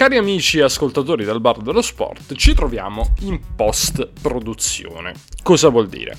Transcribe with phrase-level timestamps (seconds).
[0.00, 5.12] cari amici ascoltatori del Bar dello Sport, ci troviamo in post-produzione.
[5.42, 6.16] Cosa vuol dire?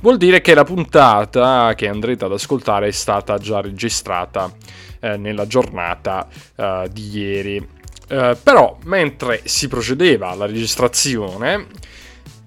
[0.00, 4.54] Vuol dire che la puntata che andrete ad ascoltare è stata già registrata
[5.00, 7.68] eh, nella giornata eh, di ieri.
[8.06, 11.66] Eh, però, mentre si procedeva alla registrazione,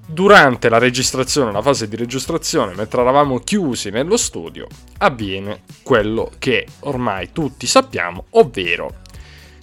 [0.07, 4.67] durante la registrazione, la fase di registrazione, mentre eravamo chiusi nello studio,
[4.99, 9.01] avviene quello che ormai tutti sappiamo, ovvero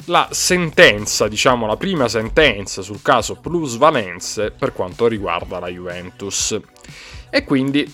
[0.06, 6.58] la sentenza, diciamo la prima sentenza sul caso Plus Valenze per quanto riguarda la Juventus.
[7.30, 7.92] E quindi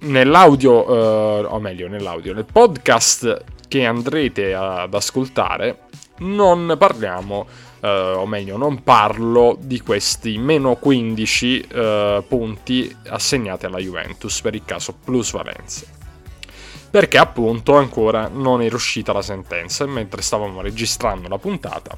[0.00, 5.84] nell'audio, eh, o meglio nell'audio, nel podcast che andrete ad ascoltare,
[6.18, 7.46] non parliamo,
[7.80, 14.54] eh, o meglio, non parlo di questi meno 15 eh, punti assegnati alla Juventus per
[14.54, 16.00] il caso Plus Valenze
[16.92, 21.96] perché appunto ancora non era uscita la sentenza e mentre stavamo registrando la puntata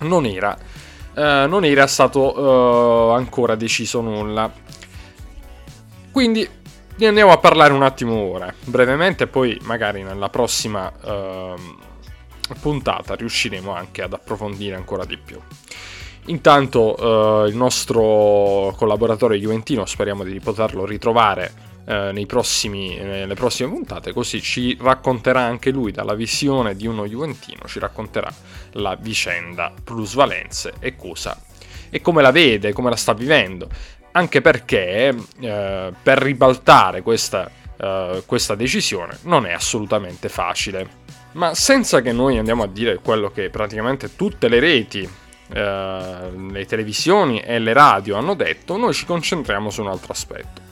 [0.00, 0.54] non era,
[1.14, 4.52] eh, non era stato eh, ancora deciso nulla.
[6.10, 6.46] Quindi
[6.96, 11.54] ne andiamo a parlare un attimo ora, brevemente, poi magari nella prossima eh,
[12.60, 15.40] puntata riusciremo anche ad approfondire ancora di più.
[16.26, 24.12] Intanto eh, il nostro collaboratore Juventino speriamo di poterlo ritrovare eh, prossimi, nelle prossime puntate,
[24.12, 28.32] così ci racconterà anche lui dalla visione di uno Juventino, ci racconterà
[28.72, 31.38] la vicenda plusvalenze e cosa
[31.90, 33.68] e come la vede, come la sta vivendo,
[34.12, 41.02] anche perché eh, per ribaltare questa, eh, questa decisione non è assolutamente facile.
[41.32, 45.08] Ma senza che noi andiamo a dire quello che praticamente tutte le reti
[45.52, 50.63] eh, le televisioni e le radio hanno detto, noi ci concentriamo su un altro aspetto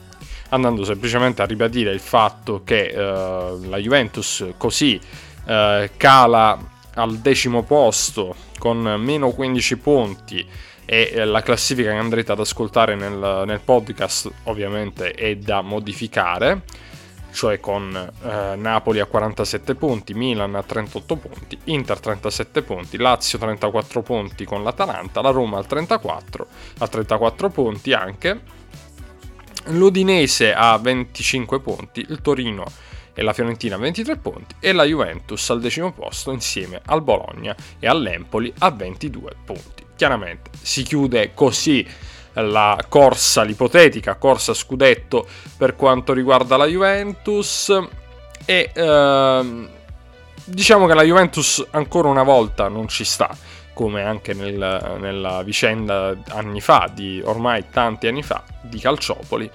[0.53, 4.99] andando semplicemente a ribadire il fatto che eh, la Juventus così
[5.45, 10.45] eh, cala al decimo posto con meno 15 punti
[10.85, 16.61] e eh, la classifica che andrete ad ascoltare nel, nel podcast ovviamente è da modificare
[17.31, 23.39] cioè con eh, Napoli a 47 punti, Milan a 38 punti, Inter 37 punti, Lazio
[23.39, 26.47] 34 punti con l'Atalanta, la Roma al 34,
[26.77, 28.39] a 34 punti anche,
[29.67, 32.65] l'Udinese ha 25 punti, il Torino
[33.13, 37.55] e la Fiorentina a 23 punti e la Juventus al decimo posto insieme al Bologna
[37.79, 39.85] e all'Empoli a 22 punti.
[39.95, 41.87] Chiaramente si chiude così
[42.33, 47.71] la corsa, l'ipotetica corsa scudetto per quanto riguarda la Juventus
[48.45, 49.69] e ehm,
[50.43, 53.35] diciamo che la Juventus ancora una volta non ci sta
[53.73, 59.49] come anche nel, nella vicenda anni fa, di ormai tanti anni fa, di Calciopoli,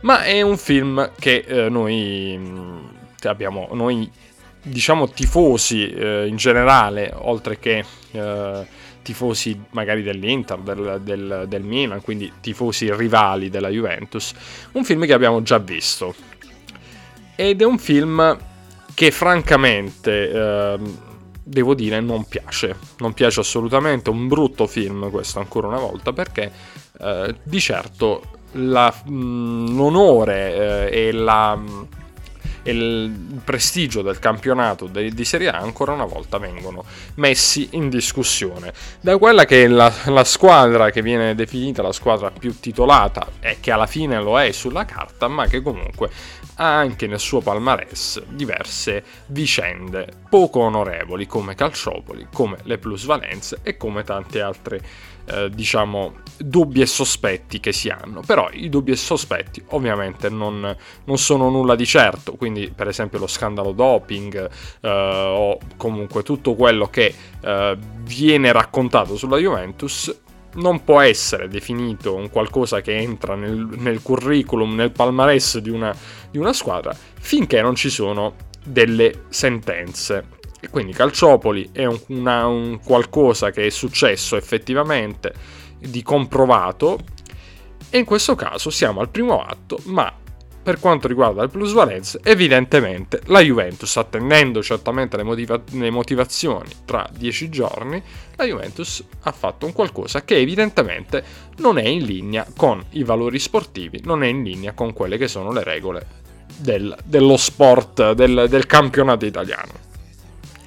[0.00, 2.38] ma è un film che eh, noi
[3.22, 4.10] abbiamo, noi
[4.62, 8.66] diciamo tifosi eh, in generale, oltre che eh,
[9.02, 14.32] tifosi magari dell'Inter, del, del, del, Milan, quindi tifosi rivali della Juventus,
[14.72, 16.14] un film che abbiamo già visto.
[17.34, 18.38] Ed è un film
[18.94, 20.98] che francamente ehm,
[21.42, 26.50] devo dire non piace, non piace assolutamente, un brutto film questo ancora una volta perché
[27.00, 31.82] eh, di certo la, mh, mm, l'onore eh, e, la, mm,
[32.62, 38.72] e, il prestigio del campionato di, Serie A ancora una volta vengono messi in discussione.
[39.00, 43.56] Da quella che è la, la squadra che viene definita la squadra più titolata e
[43.60, 46.10] che alla fine lo è sulla carta ma che comunque
[46.62, 53.76] ha anche nel suo palmarès diverse vicende poco onorevoli come Calciopoli, come le plusvalenze e
[53.76, 54.80] come tante altre
[55.24, 58.22] eh, diciamo dubbi e sospetti che si hanno.
[58.24, 62.34] Però i dubbi e sospetti ovviamente non, non sono nulla di certo.
[62.34, 64.48] Quindi per esempio lo scandalo doping
[64.80, 70.16] eh, o comunque tutto quello che eh, viene raccontato sulla Juventus
[70.54, 75.94] non può essere definito un qualcosa che entra nel, nel curriculum, nel palmarès di una,
[76.30, 80.40] di una, squadra, finché non ci sono delle sentenze.
[80.60, 85.32] E quindi Calciopoli è un, una, un qualcosa che è successo effettivamente,
[85.78, 86.98] di comprovato,
[87.90, 90.12] e in questo caso siamo al primo atto, ma
[90.62, 97.08] per quanto riguarda le plusvalenze, evidentemente la Juventus, attendendo certamente le, motiva- le, motivazioni tra
[97.12, 98.00] dieci giorni,
[98.36, 101.24] la Juventus ha fatto un qualcosa che evidentemente
[101.58, 105.26] non è in linea con i valori sportivi, non è in linea con quelle che
[105.26, 106.06] sono le regole
[106.56, 109.90] del, dello sport, del, del campionato italiano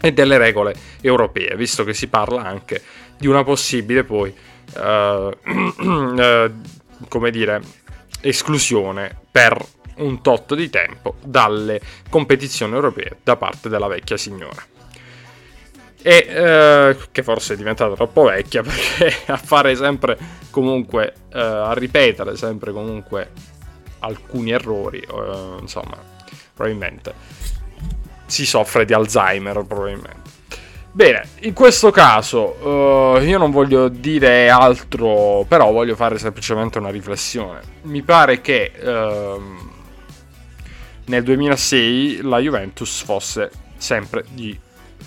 [0.01, 2.81] e delle regole europee, visto che si parla anche
[3.17, 4.33] di una possibile poi,
[4.75, 6.51] uh, uh,
[7.07, 7.61] come dire,
[8.19, 14.63] esclusione per un tot di tempo dalle competizioni europee da parte della vecchia signora.
[16.01, 20.17] e eh, che forse è diventata troppo vecchia perché a fare sempre
[20.51, 23.31] comunque, eh, a ripetere sempre comunque
[23.99, 25.97] alcuni errori, eh, insomma,
[26.53, 27.13] probabilmente
[28.25, 30.33] si soffre di Alzheimer, probabilmente.
[30.91, 36.89] Bene, in questo caso uh, io non voglio dire altro, però voglio fare semplicemente una
[36.89, 37.59] riflessione.
[37.81, 39.73] Mi pare che uh,
[41.05, 44.57] nel 2006 la Juventus fosse sempre di,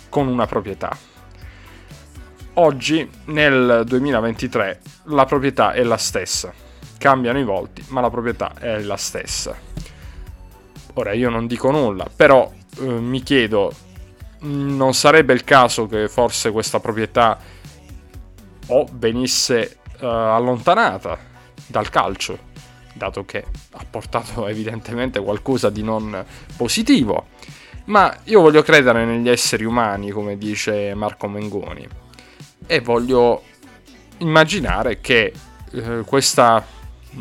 [0.09, 0.97] con una proprietà.
[2.55, 6.53] Oggi, nel 2023, la proprietà è la stessa.
[6.99, 9.57] Cambiano i volti, ma la proprietà è la stessa.
[10.95, 13.73] Ora io non dico nulla, però uh, mi chiedo
[14.41, 17.39] non sarebbe il caso che forse questa proprietà
[18.67, 21.19] o venisse uh, allontanata
[21.67, 22.39] dal calcio,
[22.99, 26.25] dato che ha portato evidentemente qualcosa di non
[26.57, 27.29] positivo.
[27.87, 31.89] Ma io voglio credere negli esseri umani, come dice Marco Mengoni,
[32.67, 33.45] e voglio
[34.19, 35.33] immaginare che
[35.71, 36.63] uh, questa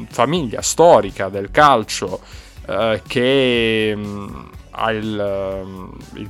[0.10, 2.20] famiglia storica del calcio
[2.68, 6.30] uh, che um, ha il, um, il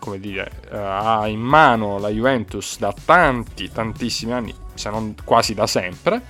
[0.00, 5.54] come dire, uh, ha in mano la Juventus da tanti, tantissimi anni, se non quasi
[5.54, 6.20] da sempre,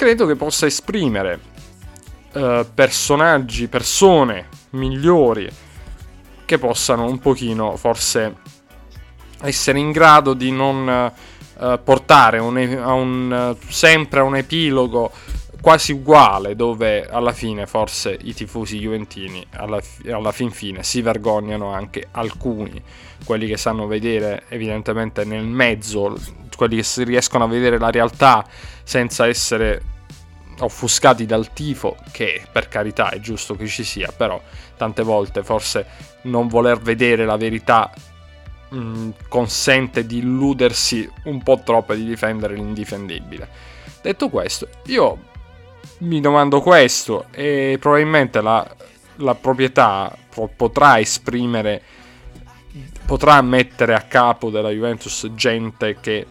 [0.00, 1.38] credo che possa esprimere
[2.32, 5.46] uh, personaggi, persone migliori
[6.46, 8.34] che possano un pochino forse
[9.42, 11.12] essere in grado di non
[11.58, 15.12] uh, portare un, a un, sempre a un epilogo
[15.60, 21.74] quasi uguale dove alla fine forse i tifosi juventini alla, alla, fin fine si vergognano
[21.74, 22.82] anche alcuni.
[23.22, 26.16] Quelli che sanno vedere evidentemente nel mezzo
[26.60, 28.44] quelli che riescono a vedere la realtà
[28.82, 29.82] senza essere
[30.58, 34.38] offuscati dal tifo che per carità è giusto che ci sia però
[34.76, 35.86] tante volte forse
[36.22, 37.90] non voler vedere la verità
[38.68, 43.48] mh, consente di illudersi un po' troppo e di difendere l'indifendibile.
[44.02, 45.28] Detto questo io
[46.00, 48.68] mi domando questo e probabilmente la,
[49.16, 50.14] la proprietà
[50.54, 51.80] potrà esprimere,
[53.06, 56.26] potrà mettere a capo della Juventus gente che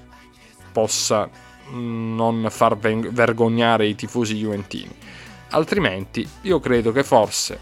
[0.71, 1.29] possa
[1.71, 4.95] mm, non far vergognare i tifosi juventini.
[5.49, 7.59] Altrimenti io credo che forse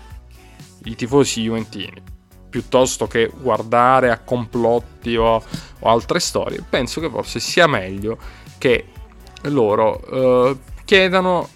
[0.83, 2.01] i tifosi juventini,
[2.49, 5.43] piuttosto che guardare a complotti o,
[5.79, 8.17] o altre storie, penso che forse sia meglio
[8.57, 8.87] che
[9.43, 11.49] loro eh, chiedano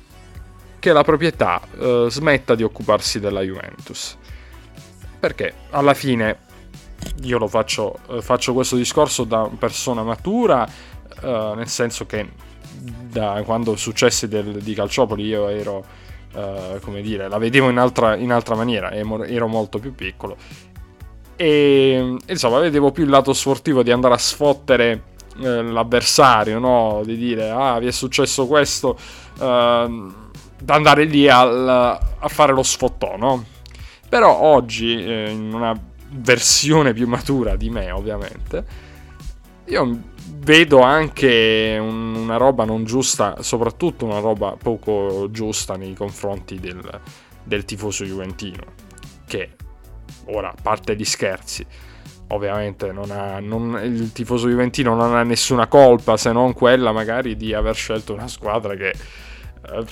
[0.79, 4.17] che la proprietà eh, smetta di occuparsi della Juventus.
[5.19, 6.49] Perché alla fine
[7.21, 10.67] io lo faccio, eh, faccio questo discorso da persona matura,
[11.21, 12.27] eh, nel senso che
[12.81, 15.83] da quando successi del, di Calciopoli io ero,
[16.33, 20.37] eh, come dire, la vedevo in altra, in altra maniera, ero molto più piccolo.
[21.35, 25.03] E insomma, vedevo più il lato sportivo di andare a sfottere
[25.39, 27.01] eh, l'avversario, no?
[27.03, 28.97] Di dire, ah, vi è successo questo.
[29.39, 30.13] Uh,
[30.61, 33.43] da andare lì al, a fare lo sfottò, no?
[34.07, 35.75] Però oggi, eh, in una
[36.09, 38.65] versione più matura di me, ovviamente,
[39.65, 39.99] io
[40.33, 47.01] vedo anche un, una roba non giusta, soprattutto una roba poco giusta nei confronti del,
[47.43, 48.63] del tifoso juventino,
[49.27, 49.55] che
[50.25, 51.65] ora, a parte gli scherzi,
[52.27, 57.35] ovviamente non ha, non, il tifoso juventino non ha nessuna colpa se non quella magari
[57.35, 59.85] di aver scelto una squadra che eh,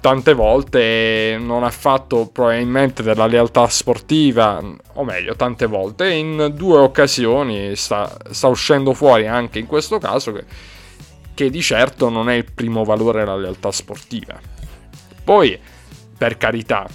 [0.00, 4.62] tante volte non ha fatto probabilmente della lealtà sportiva,
[4.94, 10.32] o meglio, tante volte, in due occasioni sta, sta uscendo fuori anche in questo caso
[10.32, 10.44] che,
[11.34, 14.38] che di certo non è il primo valore della lealtà sportiva.
[15.24, 15.58] Poi,
[16.16, 16.86] per carità,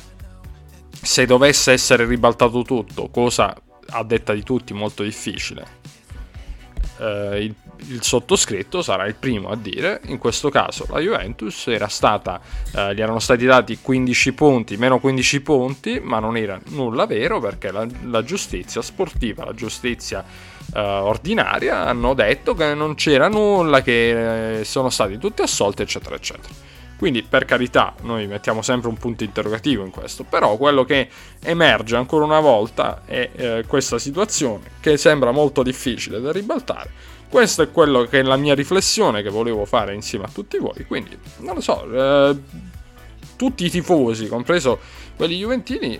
[0.89, 3.55] se dovesse essere ribaltato tutto, cosa
[3.89, 5.81] a detta di tutti molto difficile,
[7.03, 7.55] eh, il
[7.89, 12.39] il sottoscritto sarà il primo a dire, in questo caso la Juventus era stata,
[12.75, 17.39] eh, gli erano stati dati 15 punti, meno 15 punti, ma non era nulla vero
[17.39, 20.23] perché la, la giustizia sportiva, la giustizia
[20.73, 26.15] eh, ordinaria hanno detto che non c'era nulla, che eh, sono stati tutti assolti, eccetera,
[26.15, 26.71] eccetera.
[27.03, 31.09] Quindi per carità noi mettiamo sempre un punto interrogativo in questo, però quello che
[31.41, 36.89] emerge ancora una volta è eh, questa situazione che sembra molto difficile da ribaltare
[37.27, 40.85] questo è quello che è la mia riflessione che volevo fare insieme a tutti voi.
[40.87, 42.37] Quindi, non lo so, eh,
[43.35, 44.79] tutti i tifosi, compreso
[45.17, 45.99] quelli juventini,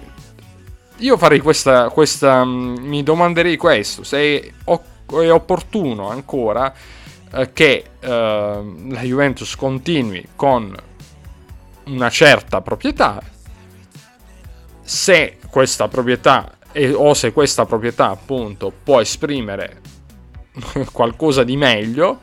[1.00, 4.51] io farei questa, questa mm, mi domanderei questo, se è,
[5.22, 6.74] è opportuno ancora
[7.33, 10.91] eh, che eh, la Juventus continui con
[11.86, 13.22] una certa proprietà,
[14.82, 16.58] se questa proprietà
[16.96, 19.82] o se questa proprietà appunto può esprimere
[20.92, 22.20] qualcosa di meglio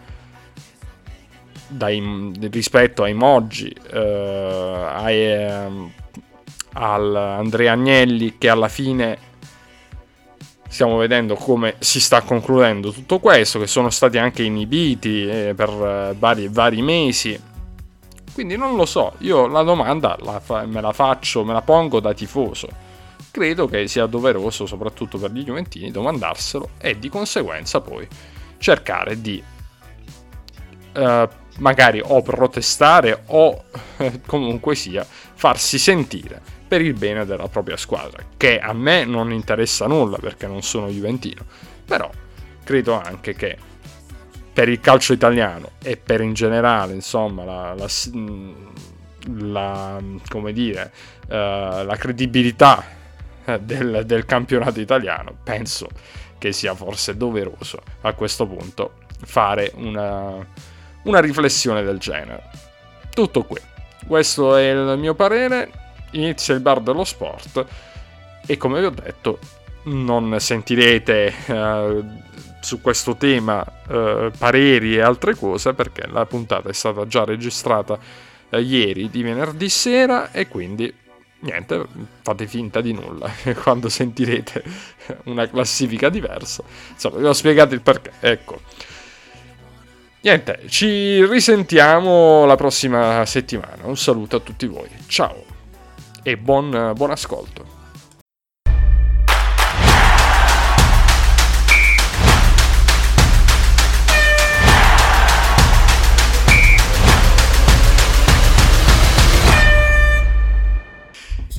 [1.69, 5.69] dai, rispetto ai Moggi, eh, ai, eh,
[6.73, 9.29] al Andrea Agnelli che alla fine
[10.69, 15.69] stiamo vedendo come si sta concludendo tutto questo, che sono stati anche inibiti eh, per
[15.69, 17.38] eh, vari, vari, mesi.
[18.32, 22.00] Quindi non lo so, io la domanda la fa, me la faccio, me la pongo
[22.00, 22.68] da tifoso.
[23.30, 28.06] Credo che sia doveroso, soprattutto per gli Juventini, domandarselo e di conseguenza poi
[28.58, 29.42] cercare di
[30.92, 33.64] eh, magari o protestare o
[34.26, 39.87] comunque sia farsi sentire per il bene della propria squadra, che a me non interessa
[39.87, 41.44] nulla perché non sono juventino,
[41.84, 42.08] però
[42.62, 43.56] credo anche che
[44.52, 47.88] per il calcio italiano e per in generale, insomma, la, la,
[49.37, 50.92] la come dire,
[51.28, 52.85] uh, la credibilità
[53.61, 55.88] del, del campionato italiano, penso
[56.38, 60.45] che sia forse doveroso a questo punto fare una,
[61.02, 62.50] una riflessione del genere.
[63.12, 63.61] Tutto qui.
[64.07, 65.71] Questo è il mio parere
[66.12, 67.64] inizia il bar dello sport
[68.47, 69.38] e come vi ho detto
[69.83, 72.04] non sentirete uh,
[72.61, 77.99] su questo tema uh, pareri e altre cose perché la puntata è stata già registrata
[78.50, 80.93] uh, ieri di venerdì sera e quindi
[81.40, 81.87] niente,
[82.23, 83.31] fate finta di nulla
[83.62, 84.62] quando sentirete
[85.25, 86.62] una classifica diversa.
[86.90, 88.61] Insomma, vi ho spiegato il perché, ecco.
[90.23, 93.85] Niente, ci risentiamo la prossima settimana.
[93.85, 94.88] Un saluto a tutti voi.
[95.07, 95.45] Ciao
[96.23, 97.79] e buon, buon ascolto.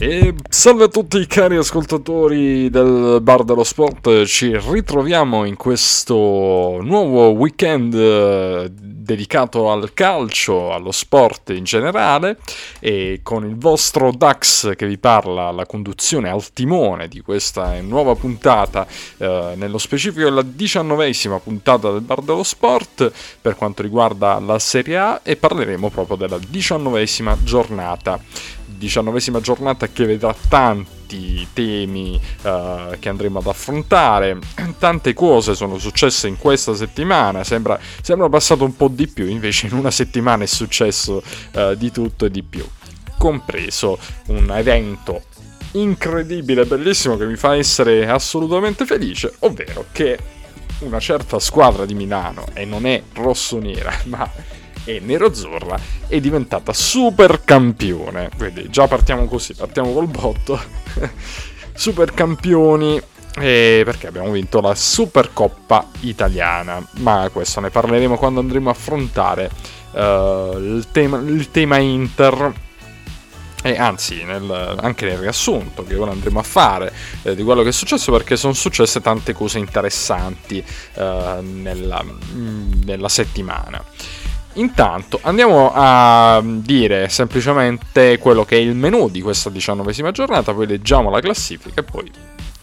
[0.03, 7.29] E salve a tutti cari ascoltatori del Bar dello Sport, ci ritroviamo in questo nuovo
[7.33, 12.39] weekend eh, dedicato al calcio, allo sport in generale
[12.79, 18.15] e con il vostro Dax che vi parla alla conduzione al timone di questa nuova
[18.15, 24.57] puntata, eh, nello specifico la diciannovesima puntata del Bar dello Sport per quanto riguarda la
[24.57, 28.19] Serie A e parleremo proprio della diciannovesima giornata
[28.81, 34.39] diciannovesima giornata che vedrà tanti temi uh, che andremo ad affrontare.
[34.79, 39.67] Tante cose sono successe in questa settimana, sembra, sembra passato un po' di più, invece
[39.67, 41.21] in una settimana è successo
[41.53, 42.67] uh, di tutto e di più,
[43.19, 45.25] compreso un evento
[45.73, 50.17] incredibile, bellissimo che mi fa essere assolutamente felice, ovvero che
[50.79, 54.27] una certa squadra di Milano, e non è rosso-nera, ma
[54.85, 58.29] e Nerozzurra è diventata super campione.
[58.37, 60.59] Quindi già partiamo così, partiamo col botto.
[61.73, 63.01] super campioni
[63.39, 66.85] eh, perché abbiamo vinto la Supercoppa italiana.
[66.97, 69.49] Ma questo ne parleremo quando andremo a affrontare
[69.91, 72.53] uh, il, tema, il, tema, Inter.
[73.63, 77.69] E anzi, nel, anche nel riassunto che ora andremo a fare eh, di quello che
[77.69, 80.63] è successo, perché sono successe tante cose interessanti
[80.95, 83.83] uh, nella, mm, nella settimana.
[84.53, 90.67] Intanto andiamo a dire semplicemente quello che è il menu di questa diciannovesima giornata, poi
[90.67, 92.11] leggiamo la classifica e poi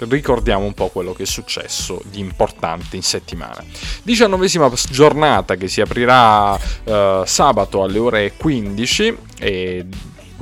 [0.07, 3.65] ricordiamo un po' quello che è successo di importante in settimana.
[4.03, 9.87] Diciannovesima giornata che si aprirà eh, sabato alle ore 15 e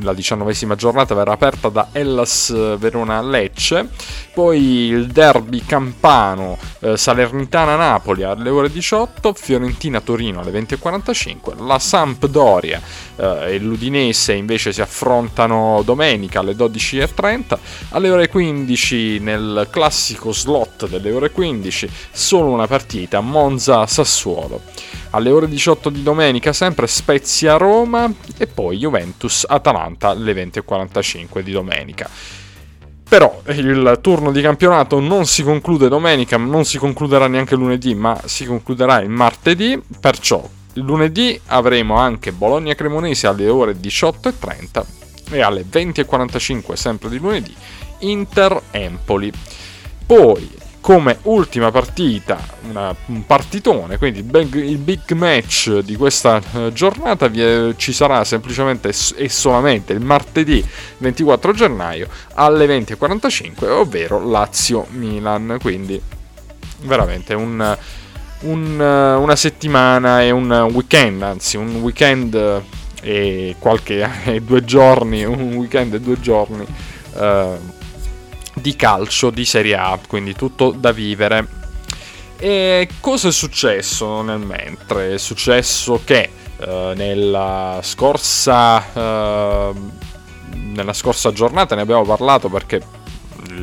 [0.00, 3.88] la diciannovesima giornata verrà aperta da Hellas Verona Lecce,
[4.32, 12.80] poi il derby campano eh, Salernitana-Napoli alle ore 18, Fiorentina-Torino alle 20.45, la Sampdoria
[13.16, 17.58] eh, e l'Udinese invece si affrontano domenica alle 12.30,
[17.90, 24.60] alle ore 15 nel classico slot delle ore 15 solo una partita, Monza-Sassuolo.
[25.10, 32.08] Alle ore 18 di domenica sempre Spezia-Roma e poi Juventus-Atalanta alle 20.45 di domenica.
[33.08, 38.20] Però il turno di campionato non si conclude domenica, non si concluderà neanche lunedì, ma
[38.24, 44.84] si concluderà il martedì, perciò lunedì avremo anche Bologna-Cremonese alle ore 18.30
[45.30, 47.54] e alle 20.45 sempre di lunedì
[48.00, 49.32] Inter-Empoli.
[50.04, 50.50] Poi
[50.86, 52.38] come ultima partita,
[52.68, 57.92] una, un partitone, quindi il big, il big match di questa uh, giornata vi, ci
[57.92, 60.64] sarà semplicemente e solamente il martedì
[60.98, 66.00] 24 gennaio alle 20.45, ovvero Lazio-Milan, quindi
[66.82, 67.76] veramente un,
[68.42, 72.62] un, una settimana e un weekend, anzi un weekend
[73.02, 76.64] e qualche e due giorni, un weekend e due giorni.
[77.12, 77.74] Uh,
[78.66, 81.46] di calcio di Serie A, quindi tutto da vivere.
[82.36, 85.14] E cosa è successo nel mentre?
[85.14, 89.72] È successo che eh, nella scorsa eh,
[90.50, 92.82] nella scorsa giornata ne abbiamo parlato perché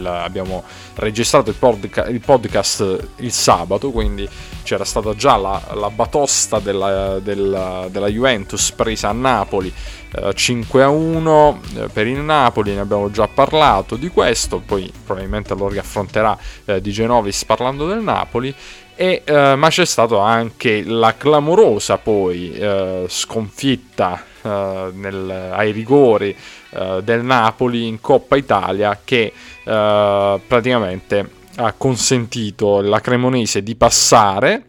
[0.05, 0.63] abbiamo
[0.95, 4.27] registrato il, podca- il, podcast il sabato, quindi
[4.63, 9.73] c'era stata già la, la batosta della, della, della, Juventus presa a Napoli
[10.15, 14.91] eh, 5 a 1 eh, per il Napoli, ne abbiamo già parlato di questo, poi
[15.05, 18.53] probabilmente lo riaffronterà eh, di Genovis parlando del Napoli.
[18.95, 26.35] E, eh, ma c'è stata anche la clamorosa poi eh, sconfitta nel, ai rigori
[26.71, 29.33] eh, del Napoli in Coppa Italia che
[29.63, 34.63] eh, praticamente ha consentito alla Cremonese di passare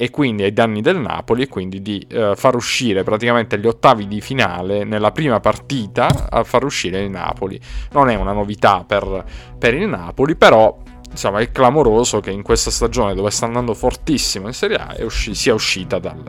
[0.00, 4.06] e quindi ai danni del Napoli e quindi di uh, far uscire praticamente gli ottavi
[4.06, 7.60] di finale nella prima partita a far uscire il Napoli.
[7.90, 9.24] Non è una novità per,
[9.58, 10.78] per il Napoli, però
[11.10, 15.34] insomma, è clamoroso che in questa stagione dove sta andando fortissimo in Serie A usci-
[15.34, 16.22] sia uscita dal,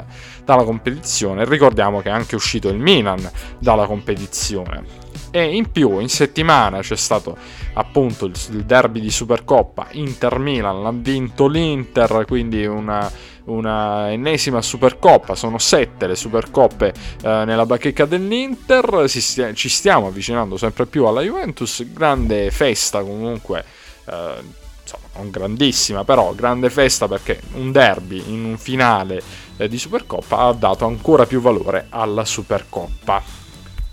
[0.43, 1.45] dalla competizione.
[1.45, 5.07] Ricordiamo che è anche uscito il Milan dalla competizione.
[5.31, 7.37] E in più in settimana c'è stato
[7.73, 13.11] appunto il, il derby di Supercoppa Inter-Milan, l'ha vinto l'Inter, quindi una,
[13.45, 20.57] una ennesima Supercoppa, sono sette le Supercoppe eh, nella bacheca dell'Inter, stia, ci stiamo avvicinando
[20.57, 23.63] sempre più alla Juventus, grande festa comunque.
[24.05, 29.21] Eh, insomma, non grandissima, però grande festa perché un derby in un finale
[29.57, 33.21] eh, di Supercoppa ha dato ancora più valore alla Supercoppa.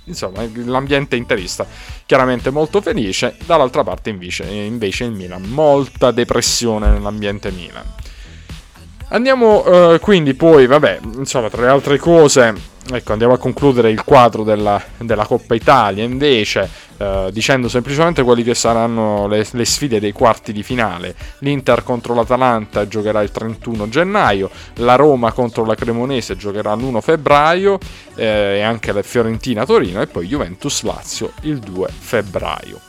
[0.04, 1.66] Insomma, l'ambiente interista
[2.06, 7.84] chiaramente molto felice, dall'altra parte invece, invece il Milan, molta depressione nell'ambiente Milan.
[9.08, 12.54] Andiamo eh, quindi poi, vabbè, insomma, tra le altre cose,
[12.90, 16.04] ecco, andiamo a concludere il quadro della, della Coppa Italia.
[16.04, 21.14] Invece, eh, dicendo semplicemente quelle che saranno le, le, sfide dei quarti di finale.
[21.40, 27.78] L'Inter contro l'Atalanta giocherà il 31 gennaio, la Roma contro la Cremonese giocherà l'1 febbraio.
[28.14, 32.80] Eh, e anche la Fiorentina-Torino e poi Juventus-Lazio il 2 febbraio.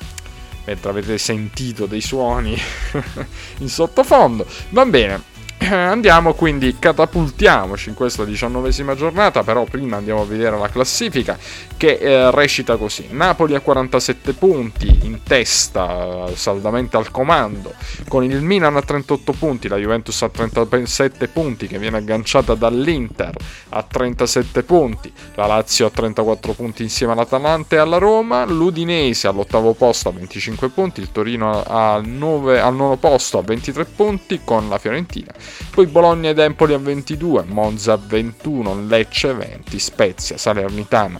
[0.65, 2.57] Mentre avete sentito dei suoni
[3.59, 4.45] in sottofondo.
[4.69, 5.21] Va bene,
[5.59, 11.37] andiamo quindi, catapultiamoci in questa diciannovesima giornata, però prima andiamo a vedere la classifica
[11.75, 13.07] che eh, recita così.
[13.11, 17.73] Napoli a 47 punti, in testa, saldamente al comando,
[18.07, 23.35] con il Milan a 38 punti, la Juventus a 37 punti che viene agganciata dall'Inter
[23.69, 29.73] a 37 punti, la Lazio a 34 punti insieme all'Atalanta e alla Roma, l'Udinese all'ottavo
[29.73, 34.69] posto a 25 punti, il Torino al, 9, al nono posto a 23 punti con
[34.69, 35.33] la Fiorentina
[35.71, 41.19] poi Bologna ed Empoli a 22, Monza a 21, Lecce 20, Spezia, Salernitana.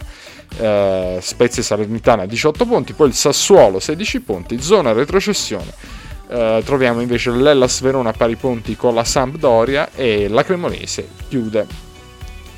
[0.56, 5.96] Eh, Spezia Salernitana a 18 punti, poi il Sassuolo 16 punti, zona retrocessione.
[6.28, 11.66] Uh, troviamo invece l'Ellas Verona a pari punti con la Sampdoria e la Cremonese chiude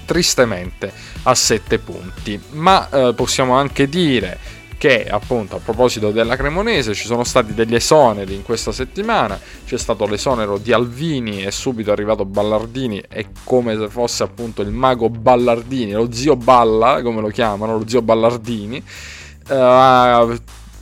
[0.05, 2.41] tristemente a 7 punti.
[2.51, 4.39] Ma uh, possiamo anche dire
[4.81, 9.77] che appunto a proposito della Cremonese ci sono stati degli esoneri in questa settimana, c'è
[9.77, 14.71] stato l'esonero di Alvini e subito è arrivato Ballardini è come se fosse appunto il
[14.71, 20.27] mago Ballardini, lo zio Balla come lo chiamano, lo zio Ballardini, eh, ha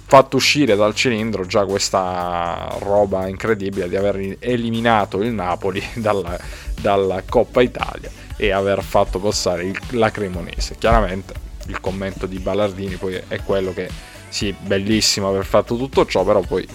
[0.06, 6.38] fatto uscire dal cilindro già questa roba incredibile di aver eliminato il Napoli dalla,
[6.80, 10.76] dalla Coppa Italia e aver fatto passare il, la Cremonese.
[10.78, 13.88] Chiaramente il commento di Ballardini poi è quello che
[14.28, 16.66] sì, bellissimo aver fatto tutto ciò, però poi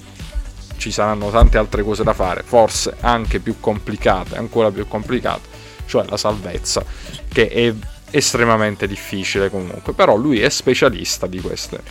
[0.77, 5.47] ci saranno tante altre cose da fare, forse anche più complicate, ancora più complicate,
[5.86, 6.84] cioè la salvezza,
[7.27, 7.73] che è
[8.10, 11.82] estremamente difficile comunque, però lui è specialista di queste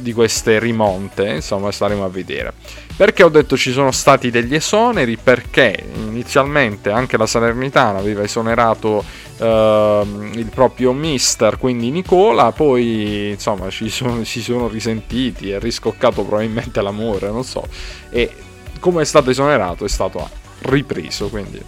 [0.00, 2.52] di queste rimonte, insomma staremo a vedere.
[2.96, 5.16] Perché ho detto ci sono stati degli esoneri?
[5.16, 9.04] Perché inizialmente anche la Salernitana aveva esonerato
[9.38, 16.24] eh, il proprio mister, quindi Nicola, poi insomma ci sono, si sono risentiti, è riscoccato
[16.24, 17.64] probabilmente l'amore, non so,
[18.10, 18.32] e
[18.80, 20.28] come è stato esonerato è stato
[20.62, 21.62] ripreso, quindi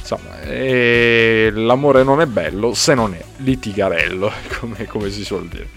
[0.00, 0.36] insomma,
[1.64, 4.30] l'amore non è bello se non è litigarello,
[4.60, 5.68] come, come si suol dire.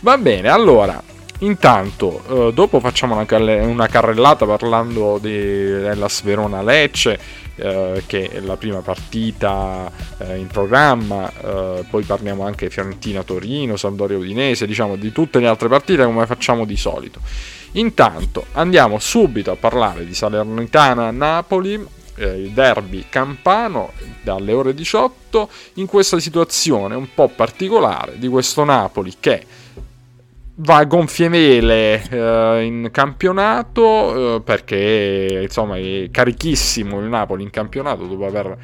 [0.00, 1.02] Va bene, allora
[1.40, 8.56] Intanto, eh, dopo facciamo una, una, carrellata parlando della Sverona Lecce, eh, che è la
[8.56, 15.12] prima partita eh, in programma, eh, poi parliamo anche Fiorentina Torino, Sampdoria Udinese, diciamo di
[15.12, 17.20] tutte le altre partite come facciamo di solito.
[17.72, 25.48] Intanto andiamo subito a parlare di Salernitana Napoli, eh, il derby campano dalle ore 18
[25.74, 29.44] in questa situazione un po' particolare di questo Napoli che
[30.60, 37.50] va a gonfie vele eh, in campionato eh, perché insomma è carichissimo il Napoli in
[37.50, 38.56] campionato dopo aver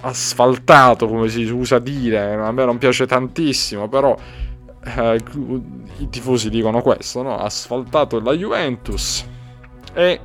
[0.00, 4.16] asfaltato come si usa dire a me non piace tantissimo però
[4.84, 5.20] eh,
[5.98, 7.38] i tifosi dicono questo no?
[7.38, 9.24] asfaltato la Juventus
[9.94, 10.20] e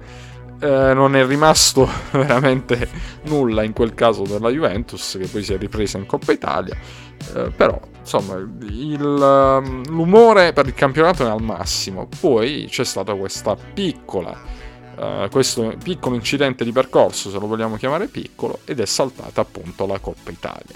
[0.59, 2.89] eh, non è rimasto veramente
[3.25, 6.75] nulla in quel caso della Juventus che poi si è ripresa in Coppa Italia
[7.35, 13.13] eh, però insomma il, um, l'umore per il campionato è al massimo poi c'è stata
[13.15, 14.59] questa piccola
[14.93, 19.87] Uh, questo piccolo incidente di percorso, se lo vogliamo chiamare piccolo, ed è saltata appunto
[19.87, 20.75] la Coppa Italia.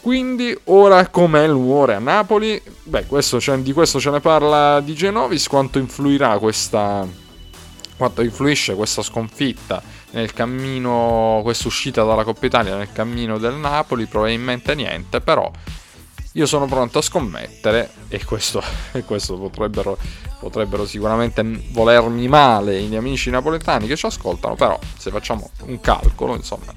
[0.00, 2.60] Quindi ora com'è l'umore a Napoli?
[2.82, 7.06] Beh, questo, di questo ce ne parla di Genovis, quanto influirà questa,
[8.02, 14.06] quanto influisce questa sconfitta nel cammino, questa uscita dalla Coppa Italia nel cammino del Napoli,
[14.06, 15.48] probabilmente niente, però
[16.32, 18.60] io sono pronto a scommettere e questo,
[18.90, 19.96] e questo potrebbero,
[20.40, 25.80] potrebbero, sicuramente volermi male i miei amici napoletani che ci ascoltano, però se facciamo un
[25.80, 26.74] calcolo, insomma,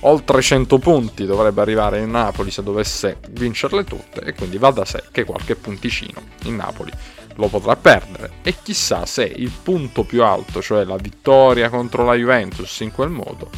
[0.00, 4.84] oltre 100 punti dovrebbe arrivare in Napoli se dovesse vincerle tutte e quindi va da
[4.84, 6.92] sé che qualche punticino in Napoli
[7.36, 12.14] lo potrà perdere e chissà se il punto più alto, cioè la vittoria contro la
[12.14, 13.50] Juventus in quel modo,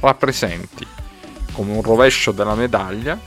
[0.00, 0.86] rappresenti
[1.52, 3.18] come un rovescio della medaglia,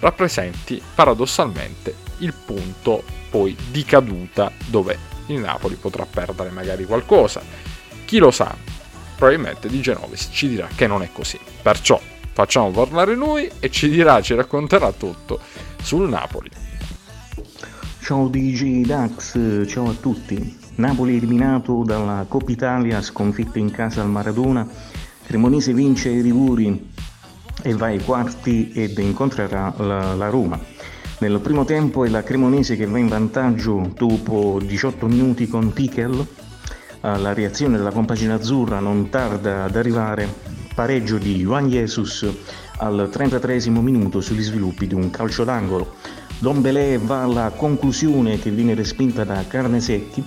[0.00, 7.42] rappresenti paradossalmente il punto poi di caduta dove il Napoli potrà perdere magari qualcosa.
[8.04, 8.56] Chi lo sa,
[9.16, 11.38] probabilmente Di Genovis ci dirà che non è così.
[11.60, 12.00] Perciò
[12.32, 15.40] facciamo parlare lui e ci dirà, ci racconterà tutto
[15.82, 16.50] sul Napoli.
[18.08, 20.58] Ciao DJ Dax, ciao a tutti.
[20.76, 24.66] Napoli eliminato dalla Coppa Italia, sconfitto in casa al Maradona.
[25.26, 26.90] Cremonese vince i rigori
[27.62, 30.58] e va ai quarti ed incontrerà la, la Roma.
[31.18, 36.26] Nel primo tempo è la Cremonese che va in vantaggio dopo 18 minuti con Tichel.
[37.02, 40.26] La reazione della compagine azzurra non tarda ad arrivare.
[40.74, 42.26] Pareggio di Juan Jesus
[42.78, 45.94] al 33 minuto sugli sviluppi di un calcio d'angolo.
[46.40, 50.24] Don Belé va alla conclusione che viene respinta da Carnesecchi.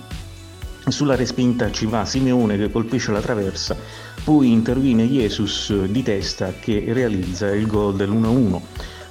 [0.86, 3.74] Sulla respinta ci va Simeone che colpisce la traversa,
[4.22, 8.60] poi interviene Jesus di testa che realizza il gol dell'1-1.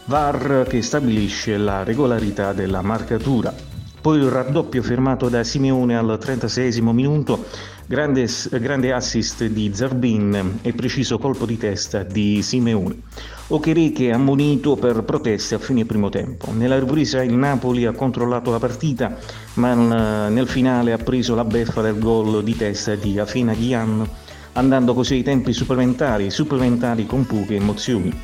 [0.06, 3.52] VAR che stabilisce la regolarità della marcatura.
[4.00, 7.46] Poi il raddoppio firmato da Simeone al 36 minuto,
[7.92, 8.26] grande,
[8.62, 13.02] grande assist di Zarbin e preciso colpo di testa di Simeone.
[13.48, 16.54] Okereke ammonito per proteste a fine primo tempo.
[16.54, 19.18] Nella ripresa il Napoli ha controllato la partita,
[19.56, 24.08] ma nel finale ha preso la beffa del gol di testa di Afina Ghian,
[24.54, 28.18] andando così ai tempi supplementari, supplementari con poche emozioni.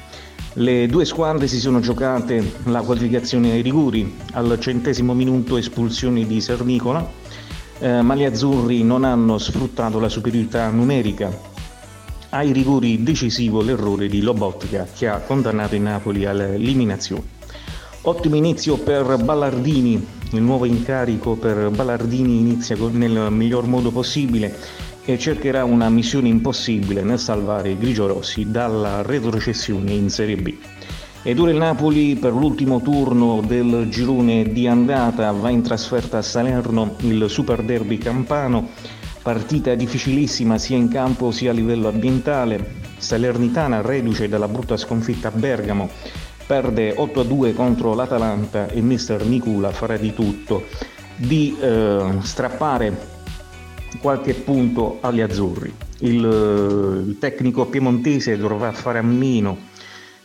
[0.53, 6.39] Le due squadre si sono giocate la qualificazione ai rigori, al centesimo minuto espulsione di
[6.39, 7.06] Sernicola,
[7.80, 11.56] eh, ma gli azzurri non hanno sfruttato la superiorità numerica
[12.30, 17.36] ai rigori decisivo l'errore di Lobotka che ha condannato il Napoli all'eliminazione.
[18.02, 24.56] Ottimo inizio per Ballardini, il nuovo incarico per Ballardini inizia nel miglior modo possibile
[25.04, 30.54] e cercherà una missione impossibile nel salvare i grigiorossi dalla retrocessione in Serie B.
[31.28, 35.30] Ed ora il Napoli per l'ultimo turno del girone di andata.
[35.34, 38.70] Va in trasferta a Salerno, il Super Derby campano.
[39.22, 42.76] Partita difficilissima sia in campo sia a livello ambientale.
[42.98, 45.90] Salernitana reduce dalla brutta sconfitta a Bergamo,
[46.46, 50.63] perde 8-2 contro l'Atalanta e mister Nicula farà di tutto.
[51.18, 52.98] Di eh, strappare
[54.00, 55.74] qualche punto agli azzurri.
[56.00, 59.76] Il, il, tecnico piemontese dovrà fare a meno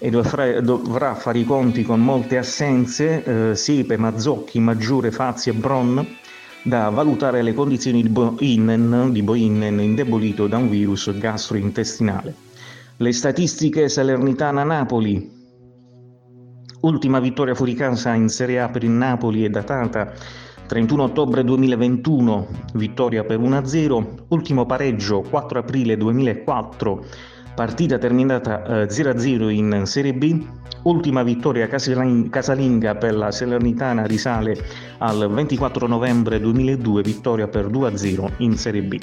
[0.04, 5.52] e dovrà, dovrà fare i conti con molte assenze, eh, Siepe, Mazzocchi, Maggiore, Fazzi e
[5.52, 6.04] Bron
[6.64, 12.34] da valutare le condizioni di Boinen, di Boinen indebolito da un virus gastrointestinale.
[12.96, 15.40] Le statistiche Salernitana-Napoli.
[16.80, 20.12] Ultima vittoria fuori casa in Serie A per il Napoli è datata
[20.66, 24.24] 31 ottobre 2021, vittoria per 1-0.
[24.30, 27.04] Ultimo pareggio 4 aprile 2004
[27.54, 30.44] partita terminata 0-0 eh, in Serie B,
[30.84, 34.56] ultima vittoria casalinga per la Salernitana risale
[34.98, 38.98] al 24 novembre 2002, vittoria per 2-0 in Serie B.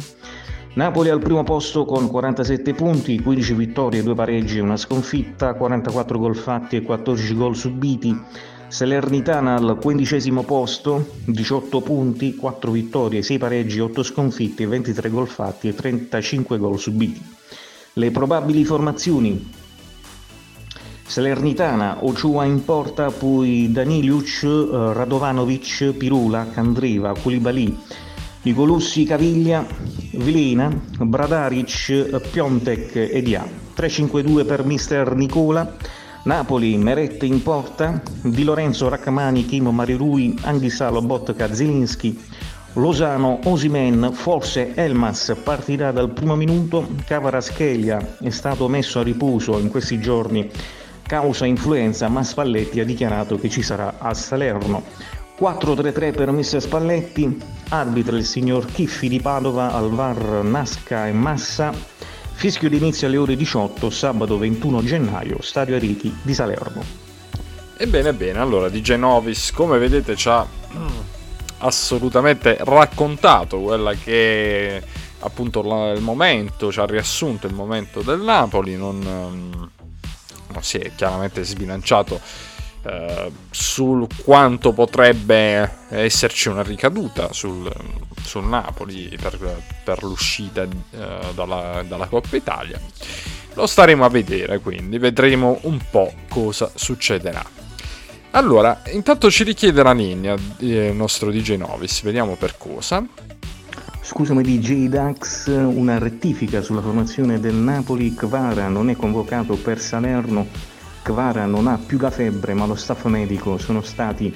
[0.74, 6.20] Napoli al primo posto con 47 punti, 15 vittorie, 2 pareggi e una sconfitta, 44
[6.20, 8.18] gol fatti e 14 gol subiti.
[8.68, 15.68] Salernitana al quindicesimo posto, 18 punti, 4 vittorie, 6 pareggi, 8 sconfitte, 23 gol fatti
[15.68, 17.38] e 35 gol subiti.
[18.00, 19.52] Le probabili formazioni.
[21.06, 27.78] Salernitana, Ochoa in porta, poi Daniliuc, eh, Radovanovic, Pirula, Candreva, Koulibaly,
[28.44, 29.68] Nicolussi, Caviglia,
[30.14, 33.46] Vilena, Bradaric, Piontek e Dia.
[33.76, 35.76] 3-5-2 per mister Nicola,
[36.24, 42.18] Napoli, Merette in porta, Di Lorenzo, Raccamani, Chimo, Marirui, Anghisalo, Botka, Zelinski,
[42.74, 49.70] Losano, Osimen, forse Elmas partirà dal primo minuto, Cavaraschelia è stato messo a riposo in
[49.70, 50.50] questi giorni
[51.02, 54.84] causa influenza, ma Spalletti ha dichiarato che ci sarà a Salerno.
[55.40, 56.62] 4-3-3 per Mr.
[56.62, 61.74] Spalletti, arbitra il signor Chiffi di Padova, al VAR Nasca e Massa,
[62.34, 66.84] fischio d'inizio alle ore 18, sabato 21 gennaio, Stadio Ariti di Salerno.
[67.76, 70.46] Ebbene, bene, allora di Genovis, come vedete, ci ha
[71.60, 74.82] assolutamente raccontato quella che
[75.20, 75.60] appunto
[75.94, 79.70] il momento, ci ha riassunto il momento del Napoli, non
[80.52, 82.20] non si è chiaramente sbilanciato
[82.84, 87.72] eh, sul quanto potrebbe esserci una ricaduta sul,
[88.24, 89.38] sul Napoli per,
[89.84, 90.68] per l'uscita eh,
[91.34, 92.80] dalla, dalla Coppa Italia.
[93.54, 97.59] Lo staremo a vedere, quindi vedremo un po' cosa succederà.
[98.32, 103.04] Allora, intanto ci richiede la linea il nostro DJ Novis, vediamo per cosa.
[104.02, 110.48] Scusami DJ Dax, una rettifica sulla formazione del Napoli, Kvara non è convocato per Salerno,
[111.02, 113.58] Kvara non ha più la febbre ma lo staff medico.
[113.58, 114.34] Sono stati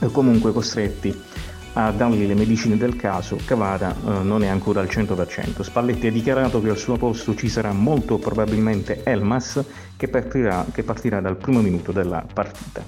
[0.00, 1.28] eh, comunque costretti
[1.74, 5.62] a dargli le medicine del caso, Cavara eh, non è ancora al 100%.
[5.62, 9.62] Spalletti ha dichiarato che al suo posto ci sarà molto probabilmente Elmas
[9.96, 12.82] che partirà, che partirà dal primo minuto della partita.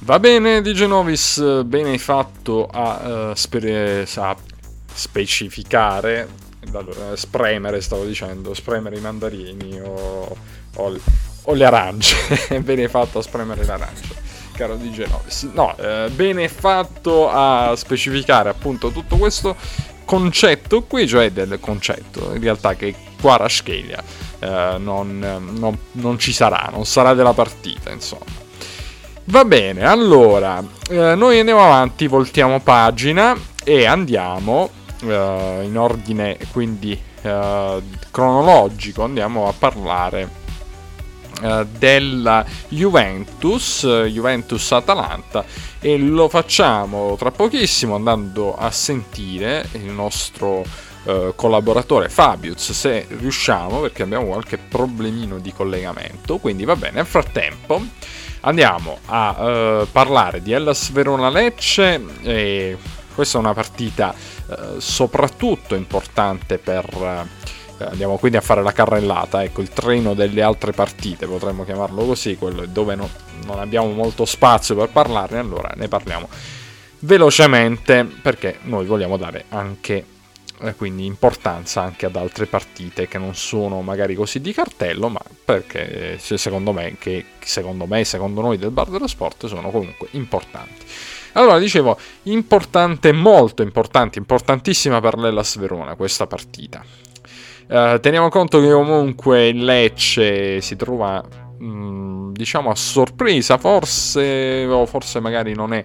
[0.00, 4.36] Va bene Di Genovis, bene fatto a, uh, spere- a
[4.92, 6.28] specificare,
[6.72, 10.36] allora, spremere stavo dicendo, spremere i mandarini o,
[10.76, 10.98] o,
[11.42, 14.04] o le arance, bene fatto a spremere le arance,
[14.54, 15.48] caro di Genovis.
[15.52, 19.56] No, eh, bene fatto a specificare appunto tutto questo
[20.04, 24.02] concetto qui, cioè del concetto in realtà che Quaraskelia
[24.38, 25.18] eh, non,
[25.58, 28.42] non, non ci sarà, non sarà della partita, insomma.
[29.26, 34.70] Va bene, allora, eh, noi andiamo avanti, voltiamo pagina e andiamo
[35.04, 40.42] uh, in ordine quindi uh, cronologico andiamo a parlare
[41.44, 45.44] uh, della Juventus, Juventus-Atalanta
[45.80, 50.92] e lo facciamo tra pochissimo andando a sentire il nostro
[51.36, 56.38] collaboratore Fabius se riusciamo perché abbiamo qualche problemino di collegamento.
[56.38, 57.82] Quindi va bene nel frattempo
[58.40, 62.78] andiamo a uh, parlare di Hellas Verona Lecce e
[63.14, 64.14] questa è una partita
[64.48, 67.26] eh, soprattutto importante per...
[67.78, 72.04] Eh, andiamo quindi a fare la carrellata, ecco il treno delle altre partite, potremmo chiamarlo
[72.04, 73.08] così, quello dove no,
[73.46, 76.28] non abbiamo molto spazio per parlarne, allora ne parliamo
[77.00, 80.04] velocemente perché noi vogliamo dare anche
[80.60, 85.20] eh, quindi importanza anche ad altre partite che non sono magari così di cartello, ma
[85.44, 90.84] perché secondo me, che secondo me secondo noi del bar dello sport sono comunque importanti.
[91.32, 96.84] Allora, dicevo, importante, molto importante, importantissima per l'Ellas Verona questa partita.
[97.74, 101.20] Uh, teniamo conto che comunque il Lecce si trova,
[101.58, 105.84] mh, mm, diciamo, a sorpresa, forse, o forse magari non è,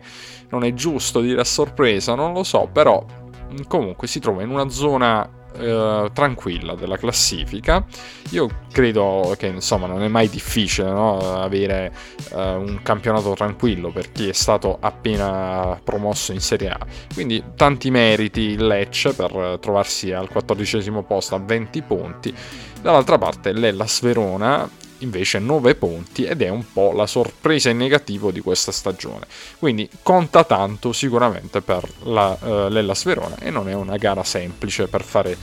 [0.51, 4.51] non è giusto dire a sorpresa, non lo so, però mm, comunque si trova in
[4.51, 5.27] una zona
[5.59, 7.85] eh, tranquilla della classifica.
[8.31, 11.17] Io credo che insomma non è mai difficile no?
[11.41, 11.93] avere
[12.33, 16.79] eh, un campionato tranquillo per chi è stato appena promosso in Serie A.
[17.13, 22.33] Quindi tanti meriti il Lecce per trovarsi al quattordicesimo posto a 20 punti.
[22.81, 28.31] Dall'altra parte l'Ellas Verona invece 9 punti ed è un po' la sorpresa in negativo
[28.31, 29.25] di questa stagione.
[29.57, 34.87] Quindi conta tanto sicuramente per la, uh, l'Ellas Verona e non è una gara semplice
[34.87, 35.37] per fare,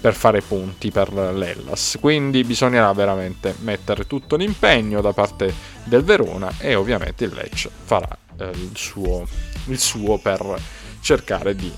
[0.00, 1.98] per fare punti per l'Ellas.
[2.00, 5.52] Quindi bisognerà veramente mettere tutto l'impegno da parte
[5.84, 9.26] del Verona e ovviamente il Lecce farà uh, il, suo,
[9.66, 10.60] il, suo, per
[11.00, 11.72] cercare di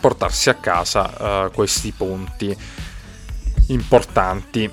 [0.00, 2.56] portarsi a casa uh, questi punti
[3.68, 4.70] importanti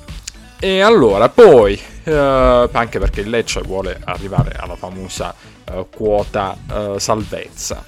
[0.63, 5.33] e allora, poi, eh, anche perché il Lecce vuole arrivare alla famosa
[5.65, 7.83] eh, quota eh, salvezza.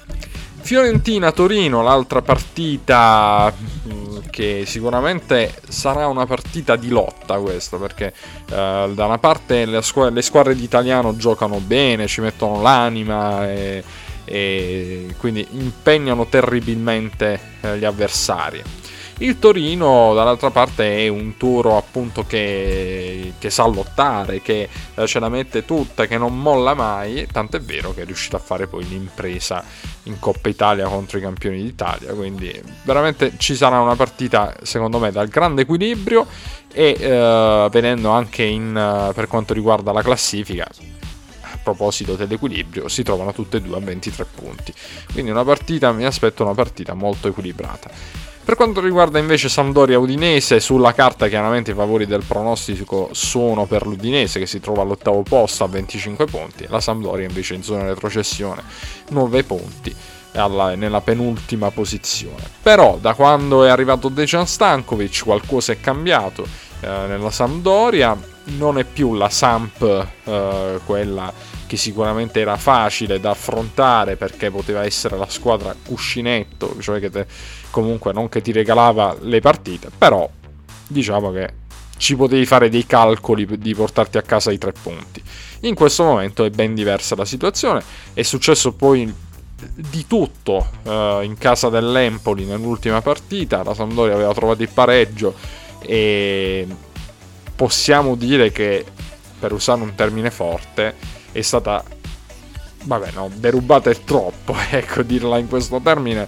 [0.60, 8.12] Fiorentina-Torino, l'altra partita mm, che sicuramente sarà una partita di lotta questa, perché
[8.50, 13.48] eh, da una parte le, squadre, le squadre di italiano giocano bene, ci mettono l'anima
[13.48, 13.84] e,
[14.24, 18.82] e quindi impegnano terribilmente eh, gli avversari
[19.18, 25.20] Il Torino dall'altra parte è un toro appunto che, che sa lottare, che eh, ce
[25.20, 28.88] la mette tutta, che non molla mai, tant'è vero che è riuscito a fare poi
[28.88, 29.62] l'impresa
[30.04, 35.12] in Coppa Italia contro i campioni d'Italia, quindi veramente ci sarà una partita secondo me
[35.12, 36.26] dal grande equilibrio
[36.72, 43.04] e eh, venendo anche in, uh, per quanto riguarda la classifica a proposito dell'equilibrio si
[43.04, 44.74] trovano tutte e due a 23 punti.
[45.12, 50.60] Quindi una partita mi aspetto una partita molto equilibrata per quanto riguarda invece Sampdoria Udinese,
[50.60, 55.64] sulla carta chiaramente i favori del pronostico sono per l'Udinese che si trova all'ottavo posto
[55.64, 58.62] a 25 punti, la Sampdoria invece in zona retrocessione
[59.08, 59.94] 9 punti
[60.34, 62.42] alla, nella penultima posizione.
[62.62, 66.46] Però da quando è arrivato Dejan Stankovic qualcosa è cambiato
[66.80, 71.32] eh, nella Sampdoria, non è più la Samp eh, quella
[71.66, 77.26] che sicuramente era facile da affrontare perché poteva essere la squadra cuscinetto, cioè che te,
[77.70, 80.28] comunque non che ti regalava le partite, però
[80.86, 81.62] diciamo che
[81.96, 85.22] ci potevi fare dei calcoli di portarti a casa i tre punti.
[85.60, 89.12] In questo momento è ben diversa la situazione, è successo poi
[89.74, 95.34] di tutto uh, in casa dell'Empoli nell'ultima partita, la Sampdoria aveva trovato il pareggio
[95.80, 96.66] e
[97.54, 98.84] possiamo dire che,
[99.38, 100.94] per usare un termine forte,
[101.34, 101.82] è stata,
[102.84, 106.26] vabbè no, derubata è troppo, ecco dirla in questo termine,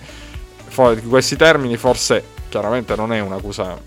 [0.76, 3.80] in questi termini forse chiaramente non è un'accusa,